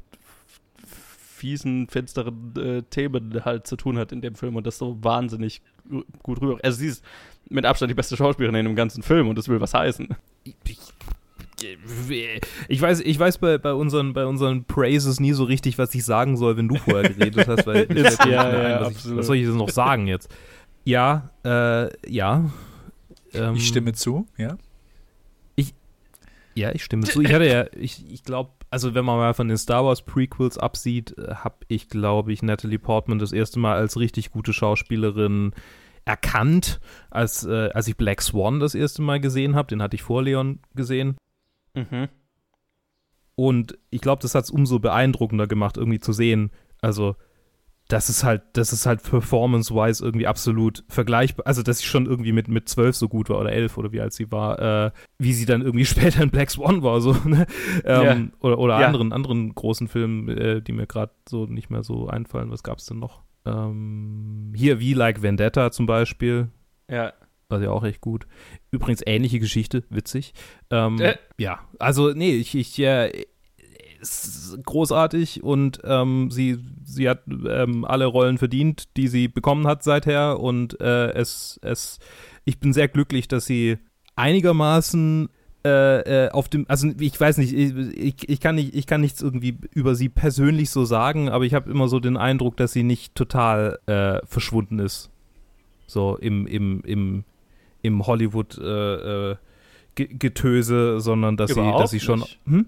[1.44, 5.60] fiesen, finsteren äh, Themen halt zu tun hat in dem Film und das so wahnsinnig
[6.22, 6.58] gut rüber.
[6.62, 7.04] Also sie ist
[7.50, 10.08] mit Abstand die beste Schauspielerin in dem ganzen Film und das will was heißen.
[12.68, 16.04] Ich weiß, ich weiß bei, bei, unseren, bei unseren Praises nie so richtig, was ich
[16.04, 19.16] sagen soll, wenn du vorher geredet hast, weil ich ja, mehr ja, ein, was, ich,
[19.16, 20.34] was soll ich jetzt noch sagen jetzt?
[20.84, 22.50] Ja, äh, ja.
[23.32, 24.56] Ähm, ich stimme zu, ja.
[26.54, 27.20] Ja, ich stimme zu.
[27.20, 30.58] Ich hatte ja, ich, ich glaube, also wenn man mal von den Star Wars Prequels
[30.58, 35.52] absieht, habe ich, glaube ich, Natalie Portman das erste Mal als richtig gute Schauspielerin
[36.04, 39.68] erkannt, als, äh, als ich Black Swan das erste Mal gesehen habe.
[39.68, 41.16] Den hatte ich vor Leon gesehen.
[41.74, 42.08] Mhm.
[43.36, 46.50] Und ich glaube, das hat es umso beeindruckender gemacht, irgendwie zu sehen.
[46.80, 47.16] Also,
[47.88, 51.46] das ist halt, das ist halt performance-wise irgendwie absolut vergleichbar.
[51.46, 54.00] Also, dass sie schon irgendwie mit, mit 12 so gut war oder 11 oder wie
[54.00, 57.46] alt sie war, äh, wie sie dann irgendwie später in Black Swan war, so, ne?
[57.84, 58.38] ähm, Ja.
[58.40, 58.86] Oder, oder Ja.
[58.86, 62.50] anderen, anderen großen Filmen, äh, die mir gerade so nicht mehr so einfallen.
[62.50, 63.22] Was gab's denn noch?
[63.46, 66.48] Ähm, hier, wie Like Vendetta zum Beispiel.
[66.90, 67.12] Ja.
[67.50, 68.26] War ja auch echt gut.
[68.70, 70.32] Übrigens ähnliche Geschichte, witzig.
[70.70, 71.16] Ähm, Äh.
[71.38, 73.26] Ja, also nee, ich, ich äh,
[74.04, 79.82] ist großartig und ähm, sie, sie hat ähm, alle Rollen verdient, die sie bekommen hat
[79.82, 81.98] seither und äh, es, es,
[82.44, 83.78] ich bin sehr glücklich, dass sie
[84.16, 85.28] einigermaßen
[85.64, 89.22] äh, äh, auf dem, also ich weiß nicht, ich, ich, kann nicht, ich kann nichts
[89.22, 92.82] irgendwie über sie persönlich so sagen, aber ich habe immer so den Eindruck, dass sie
[92.82, 95.10] nicht total äh, verschwunden ist.
[95.86, 97.24] So im, im, im,
[97.80, 99.36] im Hollywood äh, äh,
[101.00, 102.24] sondern dass sie, Überhaupt dass sie schon.
[102.46, 102.66] Hm?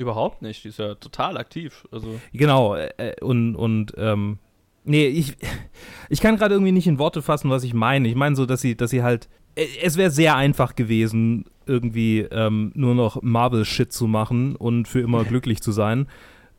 [0.00, 0.64] Überhaupt nicht.
[0.64, 1.86] Die ist ja total aktiv.
[1.92, 2.18] Also.
[2.32, 4.38] Genau, äh, und, und ähm,
[4.84, 5.36] nee, ich,
[6.08, 8.08] ich kann gerade irgendwie nicht in Worte fassen, was ich meine.
[8.08, 12.20] Ich meine so, dass sie, dass sie halt, äh, es wäre sehr einfach gewesen, irgendwie
[12.20, 16.08] ähm, nur noch Marvel-Shit zu machen und für immer glücklich zu sein.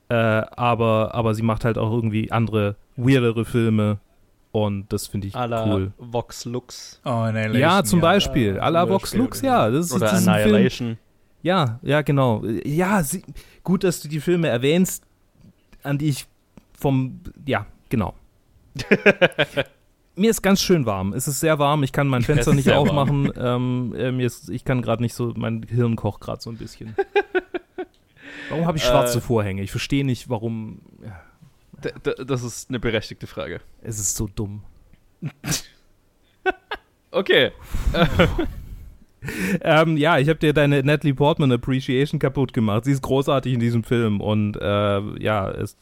[0.09, 3.99] Äh, aber, aber sie macht halt auch irgendwie andere, weirdere Filme
[4.51, 5.93] und das finde ich à la cool.
[5.97, 8.55] Vox Lux Oh, Annihilation, Ja, zum Beispiel.
[8.57, 9.15] Ja, à la Vox.
[9.15, 9.69] Lux, ja.
[9.71, 10.97] Das ist, oder das ist ein Film, Annihilation.
[11.43, 12.43] Ja, ja, genau.
[12.63, 13.23] Ja, sie,
[13.63, 15.03] gut, dass du die Filme erwähnst,
[15.83, 16.27] an die ich
[16.77, 18.13] vom, ja, genau.
[20.15, 21.13] mir ist ganz schön warm.
[21.13, 21.83] Es ist sehr warm.
[21.83, 23.31] Ich kann mein Fenster nicht aufmachen.
[23.35, 26.57] Ähm, äh, mir ist, ich kann gerade nicht so, mein Hirn kocht gerade so ein
[26.57, 26.95] bisschen.
[28.49, 29.21] Warum habe ich schwarze Äh.
[29.21, 29.61] Vorhänge?
[29.61, 30.81] Ich verstehe nicht, warum.
[31.03, 33.61] Ja, das ist eine berechtigte Frage.
[33.81, 34.63] es ist so dumm.
[37.13, 37.51] Okay.
[39.63, 42.85] Ähm, ja, ich habe dir deine Natalie Portman Appreciation kaputt gemacht.
[42.85, 45.77] Sie ist großartig in diesem Film und äh, ja, es,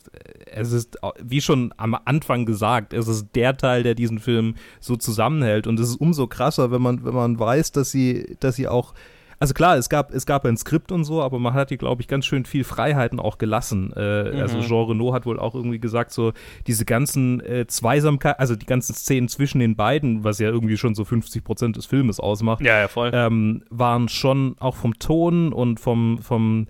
[0.45, 4.95] es ist, wie schon am Anfang gesagt, es ist der Teil, der diesen Film so
[4.95, 8.67] zusammenhält und es ist umso krasser, wenn man, wenn man weiß, dass sie, dass sie
[8.67, 8.93] auch
[9.39, 12.01] also klar, es gab, es gab ein Skript und so, aber man hat ihr, glaube
[12.01, 13.93] ich, ganz schön viel Freiheiten auch gelassen.
[13.95, 14.41] Äh, Mhm.
[14.41, 16.33] Also Jean Renault hat wohl auch irgendwie gesagt, so
[16.67, 20.93] diese ganzen äh, Zweisamkeit, also die ganzen Szenen zwischen den beiden, was ja irgendwie schon
[20.95, 23.11] so 50 Prozent des Filmes ausmacht, Ja, ja, voll.
[23.13, 26.67] ähm, waren schon auch vom Ton und vom, vom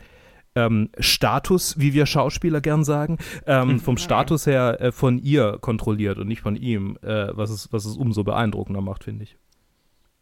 [0.55, 6.17] ähm, Status, wie wir Schauspieler gern sagen, ähm, vom Status her äh, von ihr kontrolliert
[6.17, 9.37] und nicht von ihm, äh, was, es, was es umso beeindruckender macht, finde ich.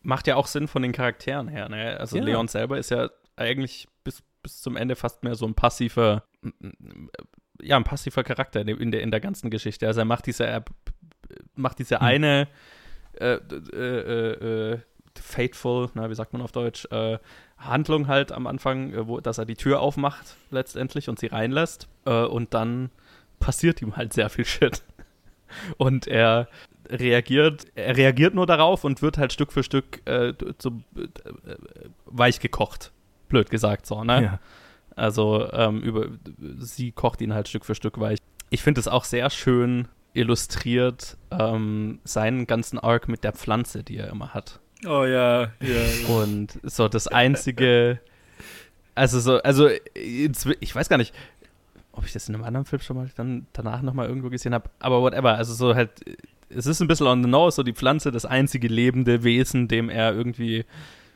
[0.08, 2.00] Macht ja auch Sinn von den Charakteren her, ne?
[2.00, 2.24] Also Ja.
[2.24, 6.24] Leon selber ist ja eigentlich bis, bis zum Ende fast mehr so ein passiver,
[7.62, 9.86] ja, ein passiver Charakter in der, in der, ganzen Geschichte.
[9.86, 10.64] Also er macht diese, er
[11.56, 12.06] macht diese Hm.
[12.08, 12.48] eine
[13.20, 13.40] äh, äh,
[13.74, 14.80] äh, äh,
[15.20, 17.18] fateful, na, wie sagt man auf Deutsch, äh,
[17.58, 21.90] Handlung halt am Anfang, äh, wo, dass er die Tür aufmacht letztendlich und sie reinlässt.
[22.06, 22.92] Und dann
[23.42, 24.84] passiert ihm halt sehr viel Shit.
[25.78, 26.48] Und er
[26.90, 31.08] reagiert, er reagiert nur darauf und wird halt Stück für Stück äh, zu, äh,
[32.06, 32.92] weich gekocht.
[33.30, 34.24] Blöd gesagt so, ne?
[34.24, 34.40] Ja.
[34.96, 36.08] Also ähm, über,
[36.60, 38.20] sie kocht ihn halt Stück für Stück weich.
[38.50, 43.98] Ich finde es auch sehr schön illustriert, ähm, seinen ganzen Arc mit der Pflanze, die
[43.98, 44.60] er immer hat.
[44.86, 45.50] Oh ja, ja.
[45.62, 46.08] ja.
[46.08, 48.00] Und so das einzige,
[48.96, 51.14] also so, also ich weiß gar nicht,
[51.92, 54.70] ob ich das in einem anderen Film schon mal dann danach nochmal irgendwo gesehen habe,
[54.80, 55.92] aber whatever, also so halt,
[56.50, 59.90] es ist ein bisschen on the nose, so die Pflanze, das einzige lebende Wesen, dem
[59.90, 60.66] er irgendwie,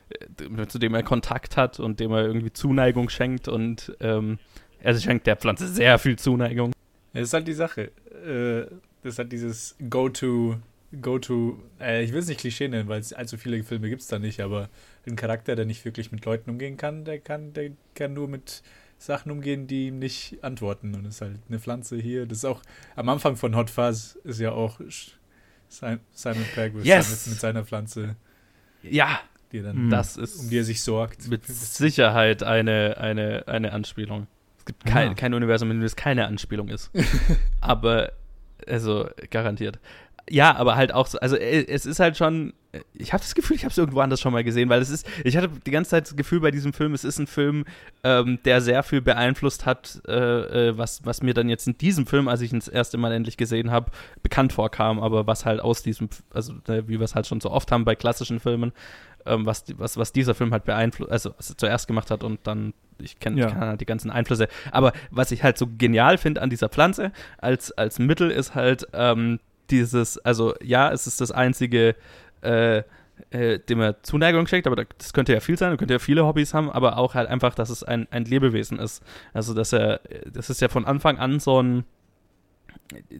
[0.09, 4.39] äh, zu dem er Kontakt hat und dem er irgendwie Zuneigung schenkt und ähm,
[4.81, 6.73] er schenkt der Pflanze sehr viel Zuneigung.
[7.13, 7.91] Das ist halt die Sache.
[8.25, 8.67] Äh,
[9.03, 10.57] das ist halt dieses Go-To,
[11.01, 14.07] Go-To, äh, ich will es nicht Klischee nennen, weil es allzu viele Filme gibt es
[14.07, 14.69] da nicht, aber
[15.07, 18.61] ein Charakter, der nicht wirklich mit Leuten umgehen kann, der kann, der kann nur mit
[18.97, 20.93] Sachen umgehen, die ihm nicht antworten.
[20.93, 22.27] Und das ist halt eine Pflanze hier.
[22.27, 22.61] Das ist auch
[22.95, 24.79] am Anfang von Hot Fuzz ist ja auch
[25.71, 27.27] Simon Pegg mit, Yes!
[27.27, 28.15] mit seiner Pflanze,
[28.83, 29.19] Ja,
[29.51, 29.89] die er dann, Hm.
[29.89, 31.27] das ist um die er sich sorgt.
[31.29, 34.27] mit Sicherheit eine, eine, eine Anspielung.
[34.59, 35.13] Es gibt kein, Ja.
[35.15, 36.91] kein Universum, in dem es keine Anspielung ist.
[37.61, 38.11] Aber,
[38.67, 39.79] also, garantiert.
[40.29, 42.53] Ja, aber halt auch so, also äh, es ist halt schon,
[42.93, 45.05] ich habe das Gefühl, ich habe es irgendwo anders schon mal gesehen, weil es ist,
[45.25, 47.65] ich hatte die ganze Zeit das Gefühl bei diesem Film, es ist ein Film,
[48.03, 52.07] ähm, der sehr viel beeinflusst hat, äh, äh, was, was mir dann jetzt in diesem
[52.07, 53.91] Film, als ich ihn das erste Mal endlich gesehen habe,
[54.23, 57.51] bekannt vorkam, aber was halt aus diesem, also äh, wie wir es halt schon so
[57.51, 58.71] oft haben bei klassischen Filmen,
[59.25, 62.39] ähm, was, was, was dieser Film halt beeinflusst, also was er zuerst gemacht hat und
[62.47, 63.53] dann, ich kenne Ja.
[63.55, 64.47] halt die ganzen Einflüsse.
[64.71, 68.87] Aber was ich halt so genial finde an dieser Pflanze als, als Mittel ist halt
[68.93, 69.39] ähm,
[69.71, 71.95] dieses, also ja, es ist das einzige,
[72.41, 72.83] äh,
[73.29, 76.25] äh, dem er Zuneigung schenkt, aber das könnte ja viel sein, er könnte ja viele
[76.25, 79.03] Hobbys haben, aber auch halt einfach, dass es ein, ein Lebewesen ist.
[79.33, 80.01] Also, dass er,
[80.31, 81.85] das ist ja von Anfang an so ein,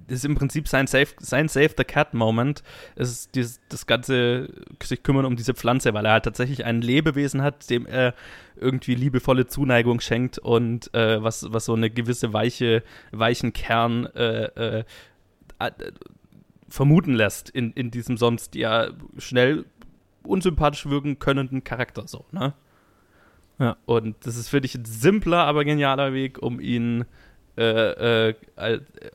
[0.08, 2.64] das ist im Prinzip sein Save, sein Save the Cat Moment.
[2.96, 4.50] Es ist dieses, das ganze
[4.84, 8.14] sich kümmern um diese Pflanze, weil er halt tatsächlich ein Lebewesen hat, dem er
[8.58, 14.80] irgendwie liebevolle Zuneigung schenkt und äh, was, was so eine gewisse weiche, weichen Kern äh,
[14.80, 14.84] äh,
[16.72, 19.66] vermuten lässt in, in diesem sonst ja schnell
[20.24, 22.54] unsympathisch wirken könnenden Charakter so, ne?
[23.60, 23.78] Ja.
[23.86, 27.06] Und das ist, finde ich, ein simpler, aber genialer Weg, um ihn
[27.58, 28.36] äh, äh,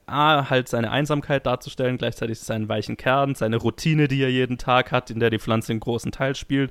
[0.07, 4.93] A, halt seine Einsamkeit darzustellen, gleichzeitig seinen weichen Kern, seine Routine, die er jeden Tag
[4.93, 6.71] hat, in der die Pflanze einen großen Teil spielt.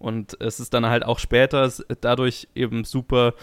[0.00, 1.70] Und es ist dann halt auch später
[2.00, 3.34] dadurch eben super,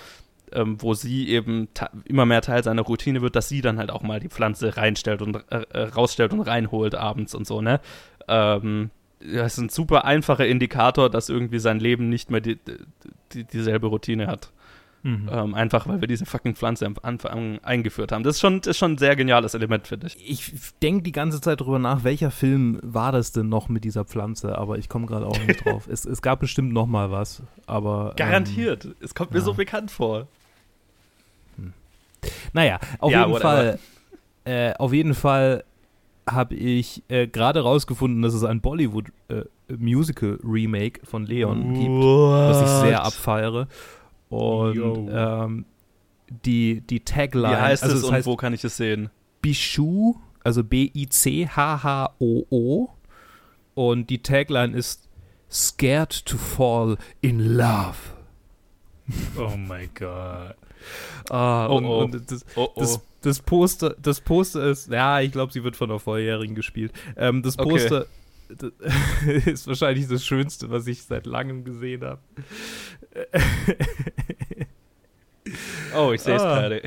[0.53, 1.67] ähm, wo sie eben
[2.05, 5.21] immer mehr Teil seiner Routine wird, dass sie dann halt auch mal die Pflanze reinstellt
[5.21, 7.79] und äh, äh, rausstellt und reinholt abends und so, ne?
[8.27, 12.57] Ähm, das ist ein super einfacher Indikator, dass irgendwie sein Leben nicht mehr die,
[13.33, 14.51] die, dieselbe Routine hat.
[15.03, 15.29] Mhm.
[15.31, 18.23] Ähm, einfach weil wir diese fucking Pflanze am Anfang eingeführt haben.
[18.23, 20.29] Das ist schon, das ist schon ein sehr geniales Element, finde ich.
[20.29, 24.03] Ich denke die ganze Zeit drüber nach, welcher Film war das denn noch mit dieser
[24.03, 25.87] Pflanze, aber ich komme gerade auch nicht drauf.
[25.87, 28.89] Es, es gab bestimmt noch mal was, aber Garantiert.
[28.99, 29.45] es kommt mir ja.
[29.45, 30.27] so bekannt vor.
[32.53, 33.49] Naja, auf Ja, jeden whatever.
[33.49, 33.79] Fall,
[34.45, 35.63] äh, auf jeden Fall
[36.29, 39.43] habe ich äh, gerade rausgefunden, dass es ein Bollywood äh,
[39.77, 43.67] Musical Remake von Leon gibt, was ich sehr abfeiere.
[44.29, 45.65] Und ähm,
[46.45, 49.09] die, die Tagline, Wie heißt also es es und heißt wo kann ich es sehen?
[49.41, 50.63] Bichou, also
[51.79, 52.89] B-I-C-H-H-O-O.
[53.75, 55.07] Und die Tagline ist
[55.49, 57.95] Scared to Fall in Love.
[59.37, 60.55] Oh mein Gott.
[61.29, 61.99] Ah, Oh, und, oh.
[62.03, 62.79] und das, Oh, oh.
[62.79, 66.91] das, das, Poster, das Poster ist, ja, ich glaube, sie wird von einer Vorjährigen gespielt.
[67.17, 67.69] Ähm, das Okay.
[67.69, 68.05] Poster
[68.49, 68.71] das
[69.45, 72.19] ist wahrscheinlich das Schönste, was ich seit langem gesehen habe.
[75.95, 76.59] oh, ich sehe es Ah.
[76.59, 76.81] gerade.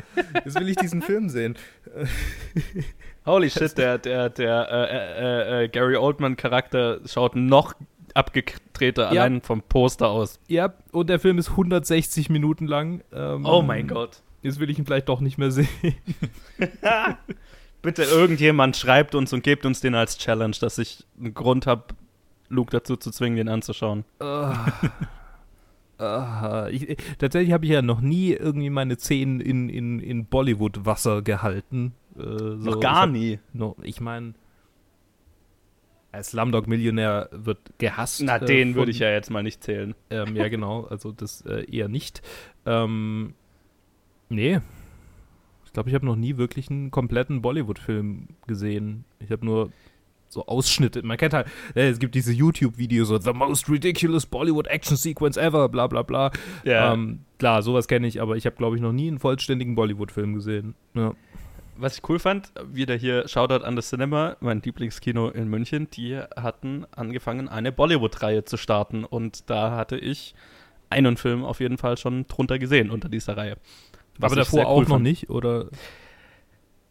[0.45, 1.57] Jetzt will ich diesen Film sehen.
[3.25, 7.73] Holy shit, der, der, der äh, äh, äh, Gary Oldman-Charakter schaut noch
[8.13, 9.21] abgedrehter Ja.
[9.23, 10.39] allein vom Poster aus.
[10.47, 13.01] Ja, und der Film ist 160 Minuten lang.
[13.13, 14.21] Ähm, Oh mein Gott.
[14.41, 15.67] Jetzt will ich ihn vielleicht doch nicht mehr sehen.
[17.81, 21.83] Bitte irgendjemand schreibt uns und gebt uns den als Challenge, dass ich einen Grund habe,
[22.49, 24.05] Luke dazu zu zwingen, den anzuschauen.
[24.19, 24.71] Ah.
[25.97, 31.21] Ah, ich, tatsächlich habe ich ja noch nie irgendwie meine Zehen in, in, in Bollywood-Wasser
[31.21, 31.93] gehalten.
[32.17, 32.55] Äh, so.
[32.57, 33.39] Noch gar hab- nie.
[33.53, 34.33] No, ich meine,
[36.21, 38.21] Slumdog Millionär wird gehasst.
[38.23, 39.95] Na, äh, den von- würde ich ja jetzt mal nicht zählen.
[40.09, 42.21] Ähm, ja, genau, also das äh, eher nicht.
[42.65, 43.33] Ähm,
[44.29, 44.59] nee.
[45.65, 49.05] Ich glaube, ich habe noch nie wirklich einen kompletten Bollywood-Film gesehen.
[49.19, 49.71] Ich habe nur
[50.29, 51.01] so Ausschnitte.
[51.03, 55.37] Man kennt halt, äh, es gibt diese YouTube-Videos, so The most ridiculous Bollywood Action Sequence
[55.37, 56.31] ever, bla bla bla.
[56.63, 56.93] Ja.
[56.93, 60.35] Ähm, klar, sowas kenne ich, aber ich habe, glaube ich, noch nie einen vollständigen Bollywood-Film
[60.35, 60.75] gesehen.
[60.93, 61.13] Ja.
[61.75, 66.19] Was ich cool fand, wieder hier Shoutout an das Cinema, mein Lieblingskino in München, die
[66.35, 70.35] hatten angefangen, eine Bollywood-Reihe zu starten und da hatte ich
[70.89, 73.57] einen Film auf jeden Fall schon drunter gesehen unter dieser Reihe.
[74.19, 75.69] Was aber davor auch cool noch nicht, oder?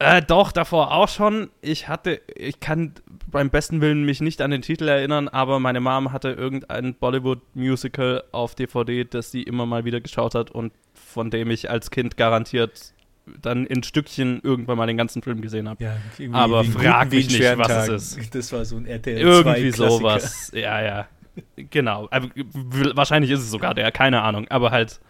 [0.01, 1.51] Äh, doch, davor auch schon.
[1.61, 2.95] Ich hatte, ich kann
[3.31, 8.25] beim besten Willen mich nicht an den Titel erinnern, aber meine Mom hatte irgendein Bollywood-Musical
[8.33, 12.17] auf DVD, das sie immer mal wieder geschaut hat und von dem ich als Kind
[12.17, 12.95] garantiert
[13.41, 15.83] dann in Stückchen irgendwann mal den ganzen Film gesehen habe.
[15.85, 15.97] Ja,
[16.33, 18.35] Aber frag mich nicht, was es Schweren ist.
[18.35, 20.51] Das war so ein RTL 2 Irgendwie sowas.
[20.55, 21.09] Ja, ja.
[21.57, 22.09] Genau.
[22.11, 22.29] Aber
[22.95, 24.47] wahrscheinlich ist es sogar der, keine Ahnung.
[24.49, 25.01] Aber halt,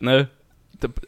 [0.00, 0.28] ne?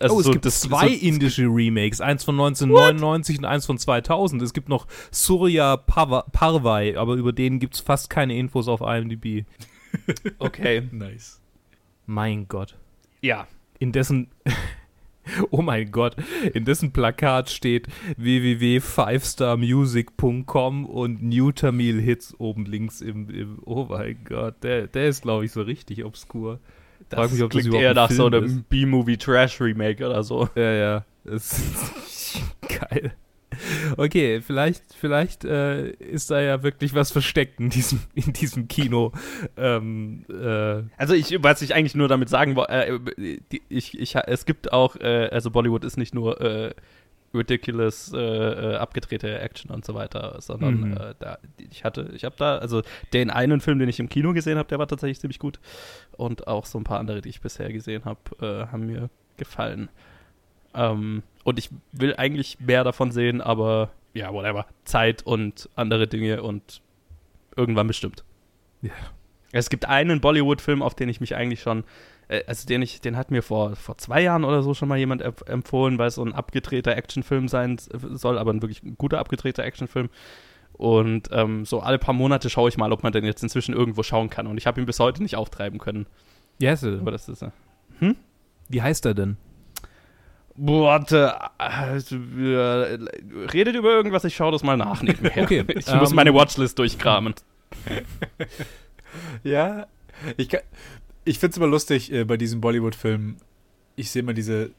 [0.01, 3.67] Also oh, es so gibt das- zwei so- indische Remakes, eins von 1999 und eins
[3.67, 4.41] von 2000.
[4.41, 9.45] Es gibt noch Surya Parvai, aber über den gibt es fast keine Infos auf IMDb.
[10.39, 10.89] Okay.
[10.93, 11.41] Nice.
[12.07, 12.77] Mein Gott.
[13.21, 13.47] Ja.
[13.79, 14.29] In dessen,
[15.51, 16.15] oh mein Gott,
[16.55, 24.19] in dessen Plakat steht www.fivestarmusic.com und New Tamil Hits oben links im, im oh mein
[24.25, 26.61] Gott, der, der ist glaube ich so richtig obskur.
[27.09, 28.69] Das Frag mich, ob das klingt überhaupt eher nach so Film einem ist.
[28.69, 30.51] B-Movie-Trash-Remake oder so.
[30.55, 32.43] Ja, ja, das ist
[32.91, 33.15] geil.
[33.97, 39.13] Okay, vielleicht, vielleicht äh, ist da ja wirklich was versteckt in diesem, in diesem Kino.
[39.57, 44.47] Ähm, äh, also ich, was ich eigentlich nur damit sagen wollte, äh, ich, ich, es
[44.47, 46.75] gibt auch, äh, also Bollywood ist nicht nur äh,
[47.35, 50.99] ridiculous äh, abgedrehte Action und so weiter, sondern mhm.
[51.19, 51.39] da,
[51.71, 52.83] ich hatte, ich habe da, also
[53.13, 55.61] den einen Film, den ich im Kino gesehen habe, der war tatsächlich ziemlich gut
[56.17, 59.91] und auch so ein paar andere, die ich bisher gesehen habe, haben mir gefallen.
[60.75, 64.67] Ähm, und ich will eigentlich mehr davon sehen, aber ja, whatever.
[64.85, 66.83] Zeit und andere Dinge und
[67.57, 68.25] irgendwann bestimmt.
[68.83, 68.91] Ja.
[69.53, 71.85] Es gibt einen Bollywood-Film, auf den ich mich eigentlich schon
[72.29, 74.99] äh, also den ich, den hat mir vor, vor zwei Jahren oder so schon mal
[74.99, 79.65] jemand empfohlen, weil es so ein abgedrehter Actionfilm sein soll, aber ein wirklich guter abgedrehter
[79.65, 80.11] Actionfilm.
[80.75, 84.05] Und ähm, so alle paar Monate schaue ich mal, ob man den jetzt inzwischen irgendwo
[84.05, 84.47] schauen kann.
[84.47, 86.07] Und ich habe ihn bis heute nicht auftreiben können.
[86.59, 87.01] Wie heißt er denn?
[87.01, 87.45] Aber das ist,
[87.99, 88.17] hm?
[88.69, 89.39] Wie heißt er denn?
[90.61, 92.99] Warte, äh,
[93.53, 95.45] redet über irgendwas, ich schaue das mal nach nebenher.
[95.45, 97.35] okay, ich um, muss ähm, meine Watchlist durchkramen.
[99.45, 99.87] ja,
[100.37, 100.63] ich kann,
[101.25, 103.37] ich finde es immer lustig äh, bei diesen Bollywood-Filmen.
[103.95, 104.73] Ich sehe mal diese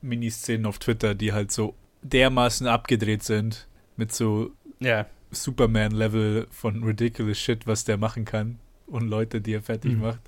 [0.00, 5.06] Miniszenen auf Twitter, die halt so dermaßen abgedreht sind mit so yeah.
[5.30, 10.00] Superman-Level von ridiculous Shit, was der machen kann und Leute, die er fertig mhm.
[10.00, 10.20] macht.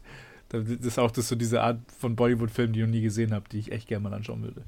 [0.51, 3.49] Das ist auch das so diese Art von Bollywood-Filmen, die ich noch nie gesehen habe,
[3.51, 4.63] die ich echt gerne mal anschauen würde.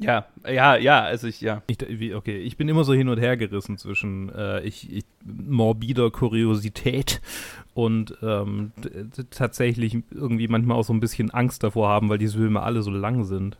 [0.00, 1.62] Ja, ja, ja, also ich, ja.
[1.66, 1.78] Ich,
[2.14, 7.20] okay, ich bin immer so hin und her gerissen zwischen äh, ich, ich, morbider Kuriosität
[7.74, 8.72] und ähm,
[9.30, 12.90] tatsächlich irgendwie manchmal auch so ein bisschen Angst davor haben, weil diese Filme alle so
[12.90, 13.58] lang sind.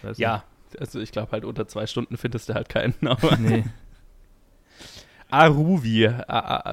[0.00, 0.78] Weißt ja, du?
[0.80, 3.36] also ich glaube halt unter zwei Stunden findest du halt keinen, aber.
[3.36, 3.64] Nee.
[5.28, 6.10] Aruvi,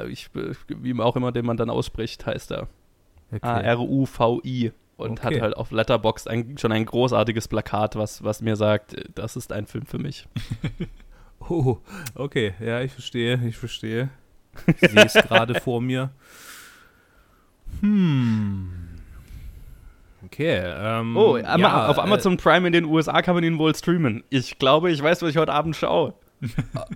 [0.10, 0.30] ich,
[0.68, 2.68] wie auch immer den man dann ausspricht, heißt er.
[3.32, 3.40] Okay.
[3.42, 5.36] A-R-U-V-I und okay.
[5.36, 9.52] hat halt auf Letterboxd ein, schon ein großartiges Plakat, was, was mir sagt, das ist
[9.52, 10.28] ein Film für mich.
[11.50, 11.78] oh,
[12.16, 14.10] okay, ja, ich verstehe, ich verstehe.
[14.68, 16.12] Ich sehe es gerade vor mir.
[17.82, 18.74] Hm.
[20.26, 20.62] Okay.
[20.66, 24.24] Ähm, oh, ja, auf Amazon äh, Prime in den USA kann man ihn wohl streamen.
[24.30, 26.14] Ich glaube, ich weiß, was ich heute Abend schaue.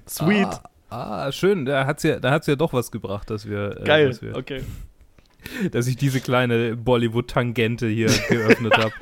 [0.07, 0.47] Sweet.
[0.89, 1.65] Ah, ah, schön.
[1.65, 3.77] Da hat es ja, ja doch was gebracht, dass wir.
[3.79, 4.61] Äh, Geil, dass wir okay
[5.71, 8.93] dass ich diese kleine Bollywood-Tangente hier geöffnet habe.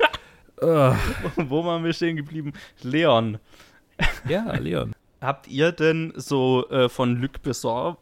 [1.36, 2.52] Wo waren wir stehen geblieben?
[2.82, 3.38] Leon.
[4.28, 4.94] Ja, Leon.
[5.20, 7.96] Habt ihr denn so äh, von Luc Besson,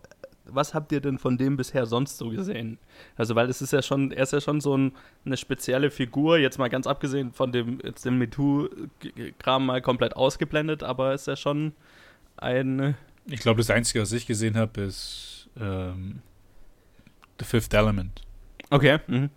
[0.52, 2.78] was habt ihr denn von dem bisher sonst so gesehen?
[3.16, 4.92] Also, weil es ist ja schon, er ist ja schon so ein,
[5.24, 10.82] eine spezielle Figur, jetzt mal ganz abgesehen von dem, jetzt dem MeToo-Kram mal komplett ausgeblendet,
[10.82, 11.72] aber ist ja schon
[12.36, 12.94] ein.
[13.26, 16.20] Ich glaube, das Einzige, was ich gesehen habe, ist ähm,
[17.38, 18.22] The Fifth Element.
[18.70, 18.98] Okay.
[19.06, 19.30] Mhm.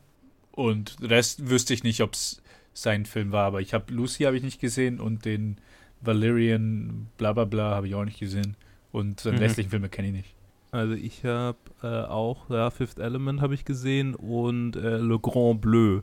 [0.52, 2.42] Und Rest wüsste ich nicht, ob es
[2.74, 5.58] sein Film war, aber ich habe Lucy habe ich nicht gesehen und den
[6.02, 8.56] Valerian bla bla bla habe ich auch nicht gesehen.
[8.92, 9.44] Und seine mhm.
[9.44, 10.36] restlichen Filme kenne ich nicht.
[10.72, 15.62] Also ich habe äh, auch, ja, Fifth Element habe ich gesehen und äh, Le Grand
[15.62, 16.02] Bleu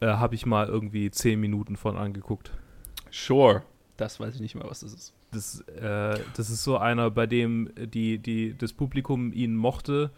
[0.00, 2.50] äh, habe ich mal irgendwie zehn Minuten von angeguckt.
[3.10, 3.62] Sure.
[3.96, 5.14] Das weiß ich nicht mehr, was das ist.
[5.30, 10.10] Das, äh, das ist so einer, bei dem die, die, das Publikum ihn mochte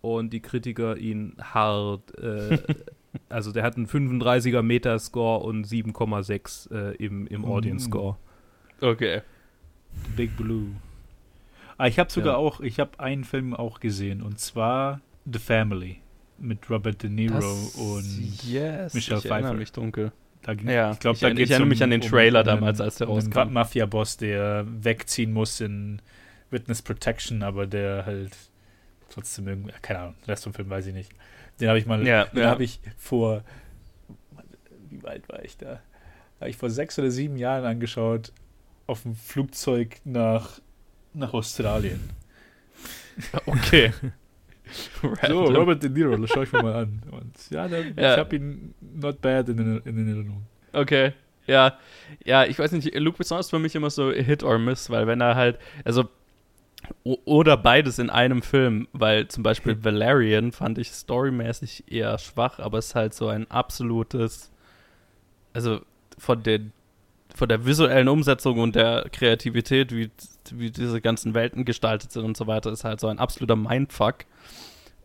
[0.00, 2.58] und die Kritiker ihn hart, äh,
[3.28, 7.44] also der hat einen 35er Metascore und 7,6 äh, im, im mm.
[7.44, 8.16] Audience Score.
[8.80, 9.22] Okay.
[10.16, 10.68] Big Blue.
[11.76, 12.38] Ah, ich habe sogar ja.
[12.38, 16.00] auch, ich habe einen Film auch gesehen und zwar The Family
[16.38, 19.34] mit Robert De Niro das, und yes, Michelle ich Pfeiffer.
[19.34, 20.12] erinnere mich dunkel.
[20.42, 22.80] Da, ja, ich glaube, da ich, ich erinnere um, mich an den Trailer um, damals,
[22.80, 23.38] als der rauskam.
[23.38, 26.00] Ein Mafia-Boss, der wegziehen muss in
[26.50, 28.36] Witness Protection, aber der halt
[29.10, 31.12] trotzdem irgendwie, keine Ahnung, Rest vom Film weiß ich nicht.
[31.60, 32.50] Den habe ich mal, ja, den ja.
[32.50, 33.42] habe ich vor,
[34.90, 35.80] wie weit war ich da?
[36.40, 38.32] Habe ich vor sechs oder sieben Jahren angeschaut,
[38.86, 40.60] auf dem Flugzeug nach,
[41.14, 42.00] nach Australien.
[43.46, 43.92] Okay.
[45.26, 47.02] so, Robert De Niro, das schaue ich mir mal an.
[47.10, 48.12] Und ja, dann, ja.
[48.12, 50.46] ich habe ihn not bad in, in, in Erinnerung.
[50.72, 51.14] Okay.
[51.48, 51.78] Ja,
[52.24, 55.06] ja, ich weiß nicht, Luke Besson ist für mich immer so Hit or Miss, weil
[55.06, 56.08] wenn er halt, also
[57.04, 59.82] oder beides in einem Film, weil zum Beispiel.
[59.84, 64.50] Valerian fand ich storymäßig eher schwach, aber es ist halt so ein absolutes,
[65.52, 65.80] also
[66.18, 66.60] von der,
[67.34, 70.10] von der visuellen Umsetzung und der Kreativität, wie,
[70.52, 74.24] wie diese ganzen Welten gestaltet sind und so weiter, ist halt so ein absoluter Mindfuck.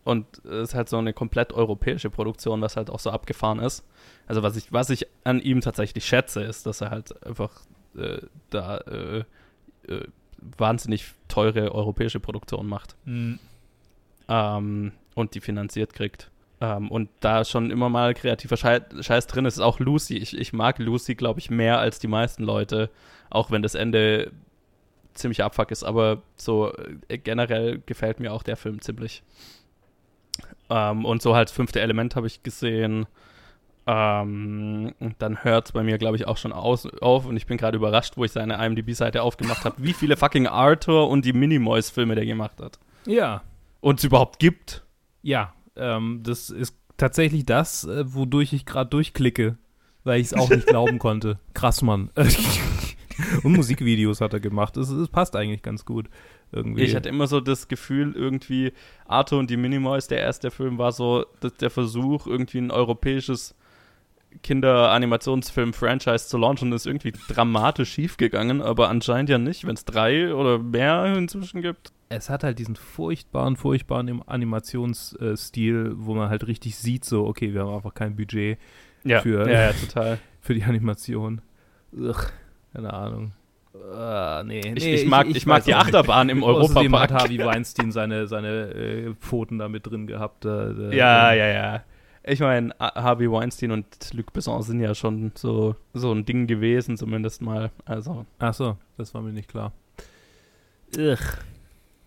[0.03, 3.85] Und es ist halt so eine komplett europäische Produktion, was halt auch so abgefahren ist.
[4.27, 7.61] Also was ich, was ich an ihm tatsächlich schätze, ist, dass er halt einfach
[7.95, 8.19] äh,
[8.49, 9.23] da äh,
[9.87, 10.07] äh,
[10.57, 12.95] wahnsinnig teure europäische Produktion macht.
[13.05, 13.39] Mhm.
[14.27, 16.31] Ähm, und die finanziert kriegt.
[16.61, 20.17] Ähm, und da schon immer mal kreativer Scheiß drin ist, ist auch Lucy.
[20.17, 22.89] Ich, ich mag Lucy, glaube ich, mehr als die meisten Leute,
[23.29, 24.31] auch wenn das Ende
[25.13, 26.73] ziemlicher Abfuck ist, aber so
[27.07, 29.23] äh, generell gefällt mir auch der Film ziemlich.
[30.69, 33.05] Ähm, und so halt fünfte Element habe ich gesehen.
[33.85, 37.57] Ähm, dann hört es bei mir, glaube ich, auch schon aus, auf und ich bin
[37.57, 42.15] gerade überrascht, wo ich seine IMDb-Seite aufgemacht habe, wie viele fucking Arthur und die Minimoys-Filme
[42.15, 42.79] der gemacht hat.
[43.05, 43.43] Ja.
[43.81, 44.85] Und es überhaupt gibt.
[45.21, 49.57] Ja, ähm, das ist tatsächlich das, äh, wodurch ich gerade durchklicke,
[50.05, 51.39] weil ich es auch nicht glauben konnte.
[51.53, 52.09] Krass, Mann.
[53.43, 54.77] und Musikvideos hat er gemacht.
[54.77, 56.09] Es, es passt eigentlich ganz gut.
[56.53, 56.83] Irgendwie.
[56.83, 58.73] Ich hatte immer so das Gefühl, irgendwie
[59.05, 61.25] Arthur und die Minimoys, der erste Film war so
[61.59, 63.55] der Versuch, irgendwie ein europäisches
[64.41, 70.33] Kinder-Animationsfilm-Franchise zu launchen und ist irgendwie dramatisch schiefgegangen, aber anscheinend ja nicht, wenn es drei
[70.33, 71.91] oder mehr inzwischen gibt.
[72.09, 77.61] Es hat halt diesen furchtbaren, furchtbaren Animationsstil, wo man halt richtig sieht, so, okay, wir
[77.61, 78.57] haben einfach kein Budget
[79.03, 80.19] Ja, für, ja, ja, total.
[80.41, 81.41] für die Animation.
[81.97, 82.15] Ugh,
[82.73, 83.33] keine Ahnung.
[83.75, 85.95] Uh, nee, Ich, nee, ich mag, ich, mag weiß die auch nicht.
[85.95, 87.23] Achterbahn im Außerdem hat Europapark.
[87.23, 90.45] Harvey Weinstein seine, seine äh, Pfoten da mit drin gehabt.
[90.45, 91.83] Äh, äh, Ja, äh, ja, ja.
[92.25, 96.95] Ich meine, Harvey Weinstein und Luc Besson sind ja schon so, so ein Ding gewesen,
[96.97, 97.71] zumindest mal.
[97.85, 98.25] Also.
[98.39, 99.73] Ach so, das war mir nicht klar.
[100.97, 101.17] Ugh.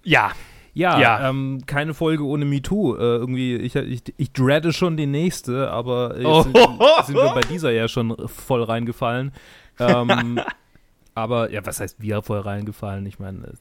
[0.04, 0.32] Ja.
[0.72, 1.28] Ja, Ja.
[1.30, 2.96] Ähm, keine Folge ohne MeToo.
[2.96, 6.42] Äh, irgendwie, ich, ich, ich dreade schon die nächste, aber jetzt Oh.
[6.42, 6.56] sind,
[7.06, 9.32] sind wir bei dieser ja schon voll reingefallen.
[9.78, 10.38] Ähm,
[11.14, 13.06] aber, ja, was heißt wir voll reingefallen?
[13.06, 13.54] Ich meine,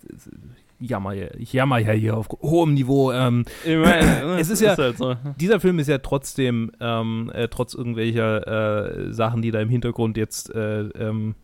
[0.80, 3.12] jammer, ja- ich jammer ja hier auf hohem Niveau.
[3.12, 4.04] Ähm, Ich mein,
[4.40, 5.16] Es ist ja- halt so.
[5.40, 10.18] dieser Film ist ja trotzdem, ähm, äh, trotz irgendwelcher äh, Sachen, die da im Hintergrund
[10.18, 11.36] jetzt äh, ähm,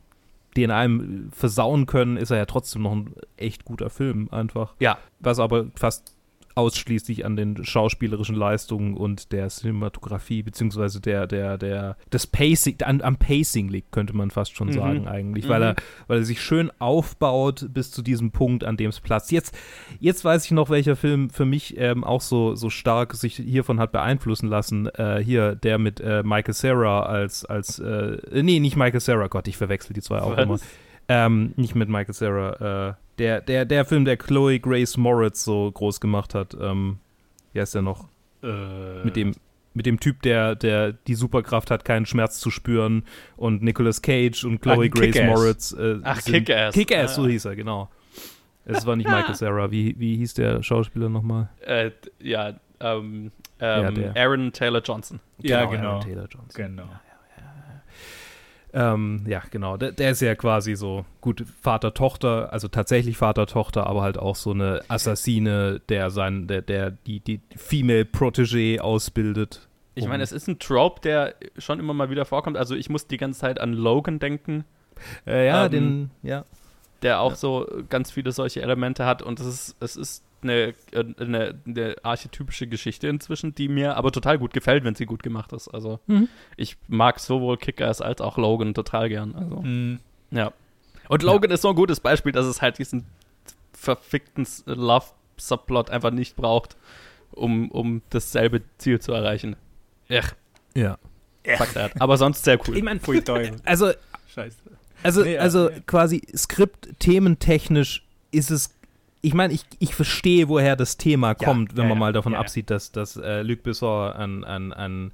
[0.58, 4.74] den einem versauen können, ist er ja trotzdem noch ein echt guter Film einfach.
[4.80, 4.98] Ja.
[5.22, 6.14] Was aber fast
[6.56, 13.02] ausschließlich an den schauspielerischen Leistungen und der Cinematografie beziehungsweise der der der des Pacing an,
[13.02, 14.74] am Pacing liegt könnte man fast schon Mhm.
[14.74, 15.66] sagen eigentlich weil Mhm.
[15.68, 15.76] er
[16.08, 19.58] weil er sich schön aufbaut bis zu diesem Punkt an dem es Platz jetzt
[20.00, 23.80] jetzt weiß ich noch welcher Film für mich ähm, auch so so stark sich hiervon
[23.80, 28.76] hat beeinflussen lassen äh, hier der mit äh, Michael Cera als als äh, nee nicht
[28.76, 30.44] Michael Cera Gott ich verwechsel die zwei auch Was?
[30.44, 30.60] immer
[31.12, 32.90] ähm, nicht mit Michael Cera.
[32.90, 36.56] Äh, der, der, der Film, der Chloe Grace Moritz so groß gemacht hat.
[36.60, 36.98] Ähm,
[37.54, 38.08] wie heißt der noch?
[38.44, 39.34] Äh, Mit dem,
[39.74, 43.04] mit dem Typ, der, der die Superkraft hat, keinen Schmerz zu spüren.
[43.38, 45.22] Und Nicolas Cage und Chloe Ach, Grace.
[45.26, 45.72] Moritz.
[45.74, 46.74] Äh, Ach, Kick-Ass.
[46.74, 47.28] Kick-Ass, so Ah.
[47.28, 47.90] hieß er, genau.
[48.66, 49.72] Es war nicht Michael Cera.
[49.72, 51.50] Wie, wie hieß der Schauspieler nochmal?
[51.62, 51.92] Äh,
[52.22, 54.16] ja, ähm, Ja, ähm, der.
[54.16, 55.20] Aaron Taylor Johnson.
[55.40, 56.00] Ja, Aaron genau.
[56.00, 56.66] Taylor Johnson.
[56.66, 56.90] Genau.
[58.74, 59.76] Ähm, ja, genau.
[59.78, 64.52] Der, der ist ja quasi so, gut, Vater-Tochter, also tatsächlich Vater-Tochter, aber halt auch so
[64.52, 69.68] eine Assassine, der sein, der, der die, die Female Protégé ausbildet.
[69.94, 72.56] Ich meine, es ist ein Trope, der schon immer mal wieder vorkommt.
[72.56, 74.64] Also ich muss die ganze Zeit an Logan denken,
[75.28, 76.46] Äh, ja, Ähm, den, ja.
[77.02, 77.36] der auch Ja.
[77.36, 81.96] so ganz viele solche Elemente hat und es ist, es ist eine, äh, eine, eine
[82.04, 85.68] archetypische Geschichte inzwischen, die mir aber total gut gefällt, wenn sie gut gemacht ist.
[85.68, 86.28] Also Mhm.
[86.58, 89.36] ich mag sowohl Kickers als auch Logan total gern.
[89.36, 90.00] Also Mhm.
[90.32, 90.52] ja.
[91.10, 93.06] Und Logan ist so ein gutes Beispiel, dass es halt diesen
[93.74, 96.78] verfickten Love-Subplot einfach nicht braucht,
[97.32, 99.56] um, um dasselbe Ziel zu erreichen.
[100.08, 100.28] Ech,
[100.76, 100.98] Ja.
[101.58, 102.00] fuck that.
[102.02, 102.78] Aber sonst sehr cool.
[102.78, 103.00] Ich meine,
[103.66, 103.92] also,
[104.34, 104.58] Scheiße.
[105.04, 105.80] also, Nee, ja, also ja.
[105.86, 108.70] quasi Skript-thementechnisch ist es.
[109.22, 112.34] Ich meine, ich, ich verstehe, woher das Thema kommt, wenn ja, man ja, mal davon
[112.34, 112.42] ja, ja.
[112.42, 115.12] absieht, dass, dass äh, Luc Besson ein, ein, ein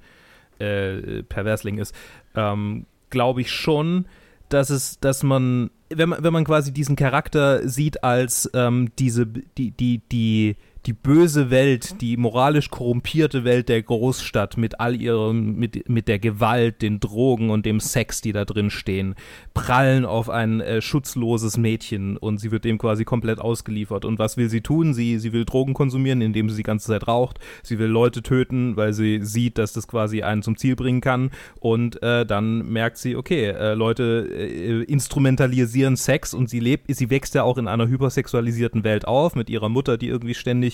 [0.58, 1.94] äh, Perversling ist.
[2.34, 4.06] Ähm, Glaube ich schon,
[4.48, 9.26] dass es, dass man, wenn man, wenn man quasi diesen Charakter sieht als ähm, diese,
[9.26, 10.56] die, die, die,
[10.86, 16.18] die böse Welt, die moralisch korrumpierte Welt der Großstadt mit all ihrem, mit, mit der
[16.18, 19.14] Gewalt, den Drogen und dem Sex, die da drin stehen,
[19.54, 24.04] prallen auf ein äh, schutzloses Mädchen und sie wird dem quasi komplett ausgeliefert.
[24.04, 24.94] Und was will sie tun?
[24.94, 27.38] Sie, sie will Drogen konsumieren, indem sie die ganze Zeit raucht.
[27.62, 31.30] Sie will Leute töten, weil sie sieht, dass das quasi einen zum Ziel bringen kann.
[31.60, 37.10] Und äh, dann merkt sie, okay, äh, Leute äh, instrumentalisieren Sex und sie lebt, sie
[37.10, 40.67] wächst ja auch in einer hypersexualisierten Welt auf mit ihrer Mutter, die irgendwie ständig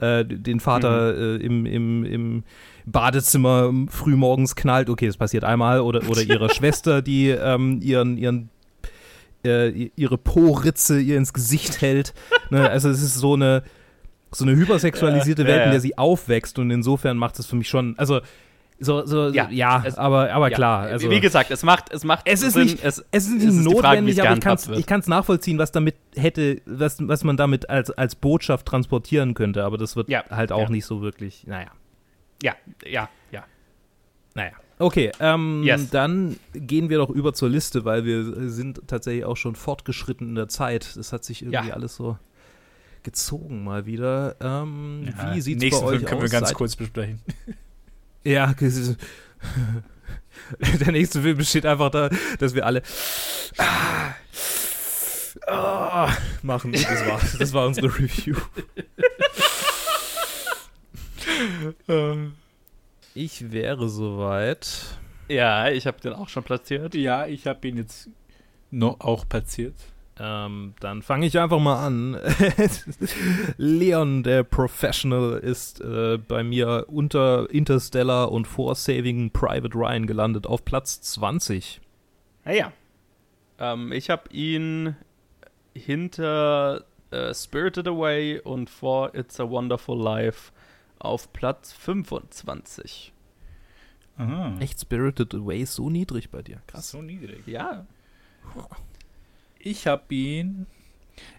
[0.00, 2.44] äh, den Vater äh, im, im, im
[2.86, 4.90] Badezimmer frühmorgens knallt.
[4.90, 5.80] Okay, das passiert einmal.
[5.80, 8.50] Oder, oder ihrer Schwester, die ähm, ihren, ihren
[9.44, 12.14] äh, ihre Po-Ritze ihr ins Gesicht hält.
[12.50, 12.68] Ne?
[12.68, 13.62] Also es ist so eine
[14.32, 15.72] so eine hypersexualisierte Ja, Welt, ja, in ja.
[15.72, 18.20] der sie aufwächst und insofern macht es für mich schon, also
[18.78, 20.56] so, so ja, Ja, es- aber, aber Ja.
[20.56, 20.80] klar.
[20.82, 22.64] Also, Wie gesagt, es macht, es macht es ist Sinn.
[22.64, 25.06] nicht, es, es ist nicht es ist die Frage, notwendig, es aber ich kann es
[25.06, 29.96] nachvollziehen, was damit hätte, was, was man damit als, als Botschaft transportieren könnte, aber das
[29.96, 31.68] wird Ja, halt auch nicht so wirklich, naja,
[32.42, 32.54] ja,
[32.86, 33.44] ja, ja.
[34.34, 34.52] naja.
[34.78, 35.88] Okay, ähm, Yes.
[35.88, 40.34] dann gehen wir doch über zur Liste, weil wir sind tatsächlich auch schon fortgeschritten in
[40.34, 40.96] der Zeit.
[40.98, 42.18] Das hat sich irgendwie alles so
[43.02, 44.36] gezogen mal wieder.
[44.40, 46.30] Ähm, wie sieht's nächsten bei euch Film können aus?
[46.30, 47.22] wir ganz kurz besprechen.
[48.26, 48.52] Ja,
[50.58, 52.10] der nächste Film besteht einfach da,
[52.40, 52.82] dass wir alle
[53.56, 54.14] ah,
[55.46, 56.12] ah,
[56.42, 56.74] machen.
[56.74, 58.36] Und Das war, das war unsere Review.
[63.14, 64.98] Ich wäre soweit.
[65.28, 66.94] Ja, ich habe den auch schon platziert.
[66.94, 68.08] Ja, ich habe ihn jetzt
[68.70, 69.74] noch auch platziert.
[70.18, 72.18] Ähm, dann fange ich einfach mal an.
[73.58, 80.46] Leon, der Professional, ist äh, bei mir unter Interstellar und vor Saving Private Ryan gelandet
[80.46, 81.80] auf Platz 20.
[82.44, 82.72] Naja.
[83.58, 84.96] Ähm, ich habe ihn
[85.74, 90.52] hinter äh, Spirited Away und vor It's a Wonderful Life
[90.98, 93.12] auf Platz 25.
[94.18, 94.54] Aha.
[94.60, 96.62] Echt Spirited Away so niedrig bei dir.
[96.66, 96.90] Krass.
[96.90, 97.46] So niedrig.
[97.46, 97.86] Ja.
[99.66, 100.66] Ich habe ihn.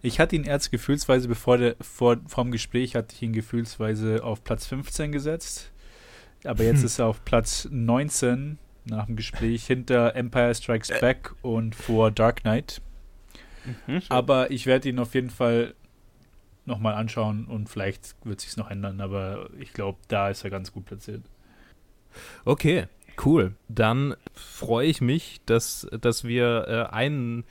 [0.01, 4.43] Ich hatte ihn erst gefühlsweise, bevor der, vor, vom Gespräch hatte ich ihn gefühlsweise auf
[4.43, 5.71] Platz 15 gesetzt.
[6.43, 6.85] Aber jetzt Hm.
[6.87, 12.41] ist er auf Platz 19 nach dem Gespräch hinter Empire Strikes Back und vor Dark
[12.41, 12.81] Knight.
[13.85, 14.01] Mhm.
[14.09, 15.73] Aber ich werde ihn auf jeden Fall
[16.65, 20.73] nochmal anschauen und vielleicht wird sich's noch ändern, aber ich glaube, da ist er ganz
[20.73, 21.21] gut platziert.
[22.43, 22.87] Okay,
[23.23, 23.55] cool.
[23.69, 27.45] Dann freue ich mich, dass, dass wir äh, einen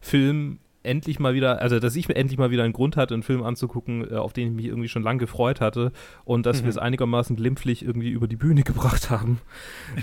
[0.00, 3.22] Film endlich mal wieder, also dass ich mir endlich mal wieder einen Grund hatte, einen
[3.22, 5.92] Film anzugucken, äh, auf den ich mich irgendwie schon lange gefreut hatte
[6.24, 6.64] und dass Mhm.
[6.64, 9.40] wir es einigermaßen glimpflich irgendwie über die Bühne gebracht haben.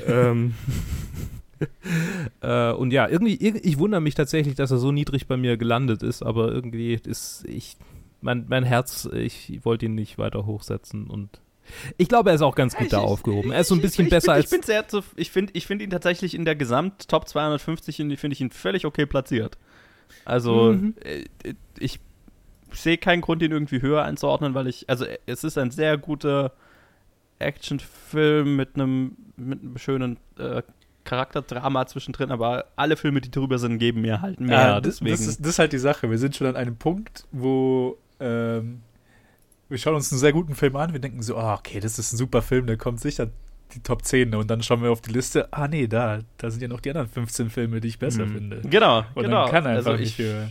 [0.06, 0.54] ähm,
[2.41, 5.58] äh, und ja, irgendwie, irg- ich wundere mich tatsächlich, dass er so niedrig bei mir
[5.58, 7.76] gelandet ist, aber irgendwie ist ich,
[8.22, 11.41] mein, mein Herz, ich wollte ihn nicht weiter hochsetzen und
[11.98, 13.52] ich glaube, er ist auch ganz gut da aufgehoben.
[13.52, 15.52] Er ist so ein bisschen ich, besser bin, als Ich bin sehr zu, ich finde
[15.54, 19.58] ich find ihn tatsächlich in der Gesamt-Top 250 in- finde ich ihn völlig okay platziert.
[20.26, 20.93] Also, Mhm.
[21.03, 21.99] äh, ich
[22.72, 25.97] sehe keinen Grund, ihn irgendwie höher einzuordnen, weil ich, also äh, es ist ein sehr
[25.97, 26.51] guter
[27.39, 30.64] Actionfilm mit einem mit einem schönen äh,
[31.03, 34.82] Charakterdrama zwischendrin, aber alle Filme, die drüber sind, geben mir halt mehr.
[34.82, 35.12] Das, deswegen.
[35.12, 36.10] das, ist, das ist halt die Sache.
[36.10, 38.82] Wir sind schon an einem Punkt, wo ähm,
[39.70, 40.91] wir schauen uns einen sehr guten Film an.
[40.93, 43.30] Wir denken so, ah, okay, das ist ein super Film, der kommt sicher
[43.74, 44.34] die Top 10.
[44.36, 45.47] Und dann schauen wir auf die Liste.
[45.51, 48.34] Ah, nee, da, da sind ja noch die anderen 15 Filme, die ich besser Mhm.
[48.34, 48.61] finde.
[48.61, 49.43] genau, Und genau.
[49.43, 50.49] dann kann einfach also nicht ich, höher.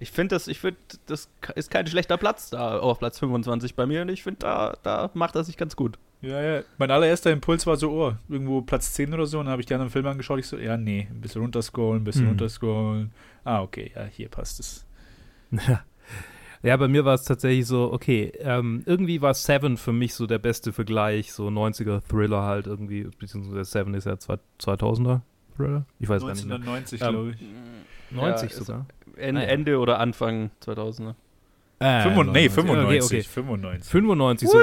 [0.00, 3.86] Ich finde das, ich finde, das ist kein schlechter Platz da auf Platz 25 bei
[3.86, 5.98] mir und ich finde, da, da macht er sich ganz gut.
[6.20, 6.62] Ja, ja.
[6.78, 9.38] Mein allererster Impuls war so, oh, irgendwo Platz 10 oder so.
[9.38, 10.38] Und dann habe ich die anderen Filme angeschaut.
[10.38, 12.28] Ich so, ja, nee, ein bisschen runterscrollen, ein bisschen Hm.
[12.30, 13.12] runterscrollen.
[13.44, 14.84] Ah, okay, ja, hier passt es.
[15.68, 15.84] Ja,
[16.78, 20.38] bei mir war es tatsächlich so, okay, ähm, irgendwie war Seven für mich so der
[20.38, 25.20] beste Vergleich, so 90er Thriller halt irgendwie, beziehungsweise Seven ist ja zwei- 2000er
[25.56, 25.84] Thriller?
[26.00, 26.56] Ich weiß gar nicht mehr.
[26.56, 28.16] 1990, Ähm, glaube ich.
[28.16, 28.86] 90 Ja, sogar.
[29.16, 29.46] En, Ah, ja.
[29.48, 31.14] Ende oder Anfang 2000er.
[31.80, 32.54] Äh, 95, nee, 95.
[32.54, 33.04] 95.
[33.04, 33.22] Okay, okay.
[33.22, 33.90] 95.
[33.90, 34.58] 95, so,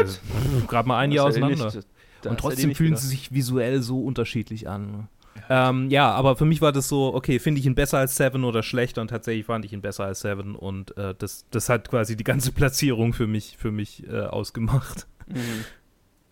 [0.68, 1.66] gerade mal ein Jahr auseinander.
[1.66, 1.88] nicht-
[2.26, 3.04] Und trotzdem fühlen gedacht.
[3.04, 5.08] sie sich visuell so unterschiedlich an.
[5.50, 8.44] Ähm, ja, aber für mich war das so, okay, finde ich ihn besser als Seven
[8.44, 11.89] oder schlechter und tatsächlich fand ich ihn besser als Seven und äh, das, das hat
[11.89, 15.08] quasi die ganze Platzierung für mich, für mich äh, ausgemacht.
[15.28, 15.66] Mhm.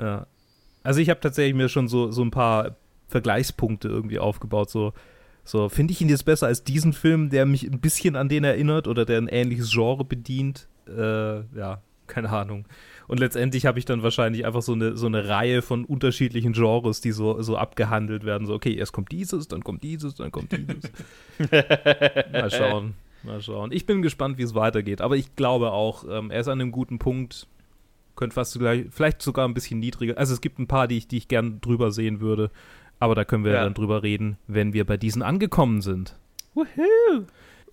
[0.01, 0.28] Ja.
[0.82, 2.78] Also ich habe tatsächlich mir schon so, so ein paar
[3.10, 4.70] Vergleichspunkte irgendwie aufgebaut.
[4.70, 4.93] So,
[5.43, 8.45] so finde ich ihn jetzt besser als diesen Film, der mich ein bisschen an den
[8.45, 10.70] erinnert oder der ein ähnliches Genre bedient.
[10.88, 12.66] Äh, ja, keine Ahnung.
[13.10, 17.01] Und letztendlich habe ich dann wahrscheinlich einfach so eine, so eine Reihe von unterschiedlichen Genres,
[17.01, 18.45] die so, so abgehandelt werden.
[18.45, 20.91] So, okay, erst kommt dieses, dann kommt dieses, dann kommt dieses.
[22.32, 22.93] Mal schauen.
[23.24, 23.72] Mal schauen.
[23.72, 25.01] Ich bin gespannt, wie es weitergeht.
[25.01, 27.47] Aber ich glaube auch, ähm, er ist an einem guten Punkt.
[28.16, 30.18] Könnte fast gleich, vielleicht sogar ein bisschen niedriger.
[30.18, 32.51] Also es gibt ein paar, die ich, die ich gern drüber sehen würde.
[32.99, 33.64] Aber da können wir Ja.
[33.64, 36.16] dann drüber reden, wenn wir bei diesen angekommen sind.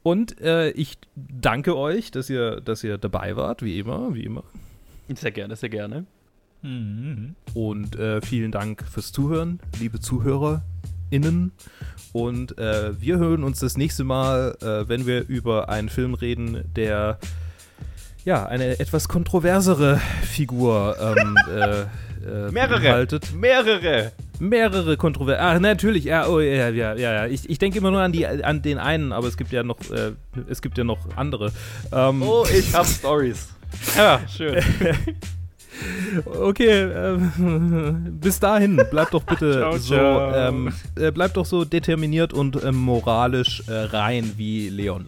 [0.02, 4.44] Und äh, ich danke euch, dass ihr, dass ihr dabei wart, wie immer, wie immer.
[5.14, 6.04] Sehr gerne, sehr gerne.
[6.62, 7.34] Mhm.
[7.54, 11.52] Und äh, vielen Dank fürs Zuhören, liebe ZuhörerInnen.
[12.12, 16.64] Und äh, wir hören uns das nächste Mal, äh, wenn wir über einen Film reden,
[16.74, 17.18] der
[18.24, 21.82] ja eine etwas kontroversere Figur ähm, äh,
[22.26, 22.80] äh, Mehrere.
[22.80, 23.32] beinhaltet.
[23.34, 24.12] Mehrere.
[24.38, 25.40] Mehrere kontroverse.
[25.40, 26.04] Ah, natürlich.
[26.04, 27.12] Ja, oh, ja, ja, ja.
[27.12, 27.26] ja.
[27.26, 29.78] Ich, ich denke immer nur an die, an den einen, aber es gibt ja noch,
[29.90, 30.12] äh,
[30.48, 31.52] es gibt ja noch andere.
[31.92, 33.48] Ähm, Oh, ich hab Stories.
[33.96, 34.62] Ja, schön.
[36.24, 40.34] Okay, ähm, bis dahin, bleibt doch bitte Ciao, so, ciao.
[40.34, 45.06] ähm, äh, bleibt doch so determiniert und ähm, moralisch äh, rein wie Leon.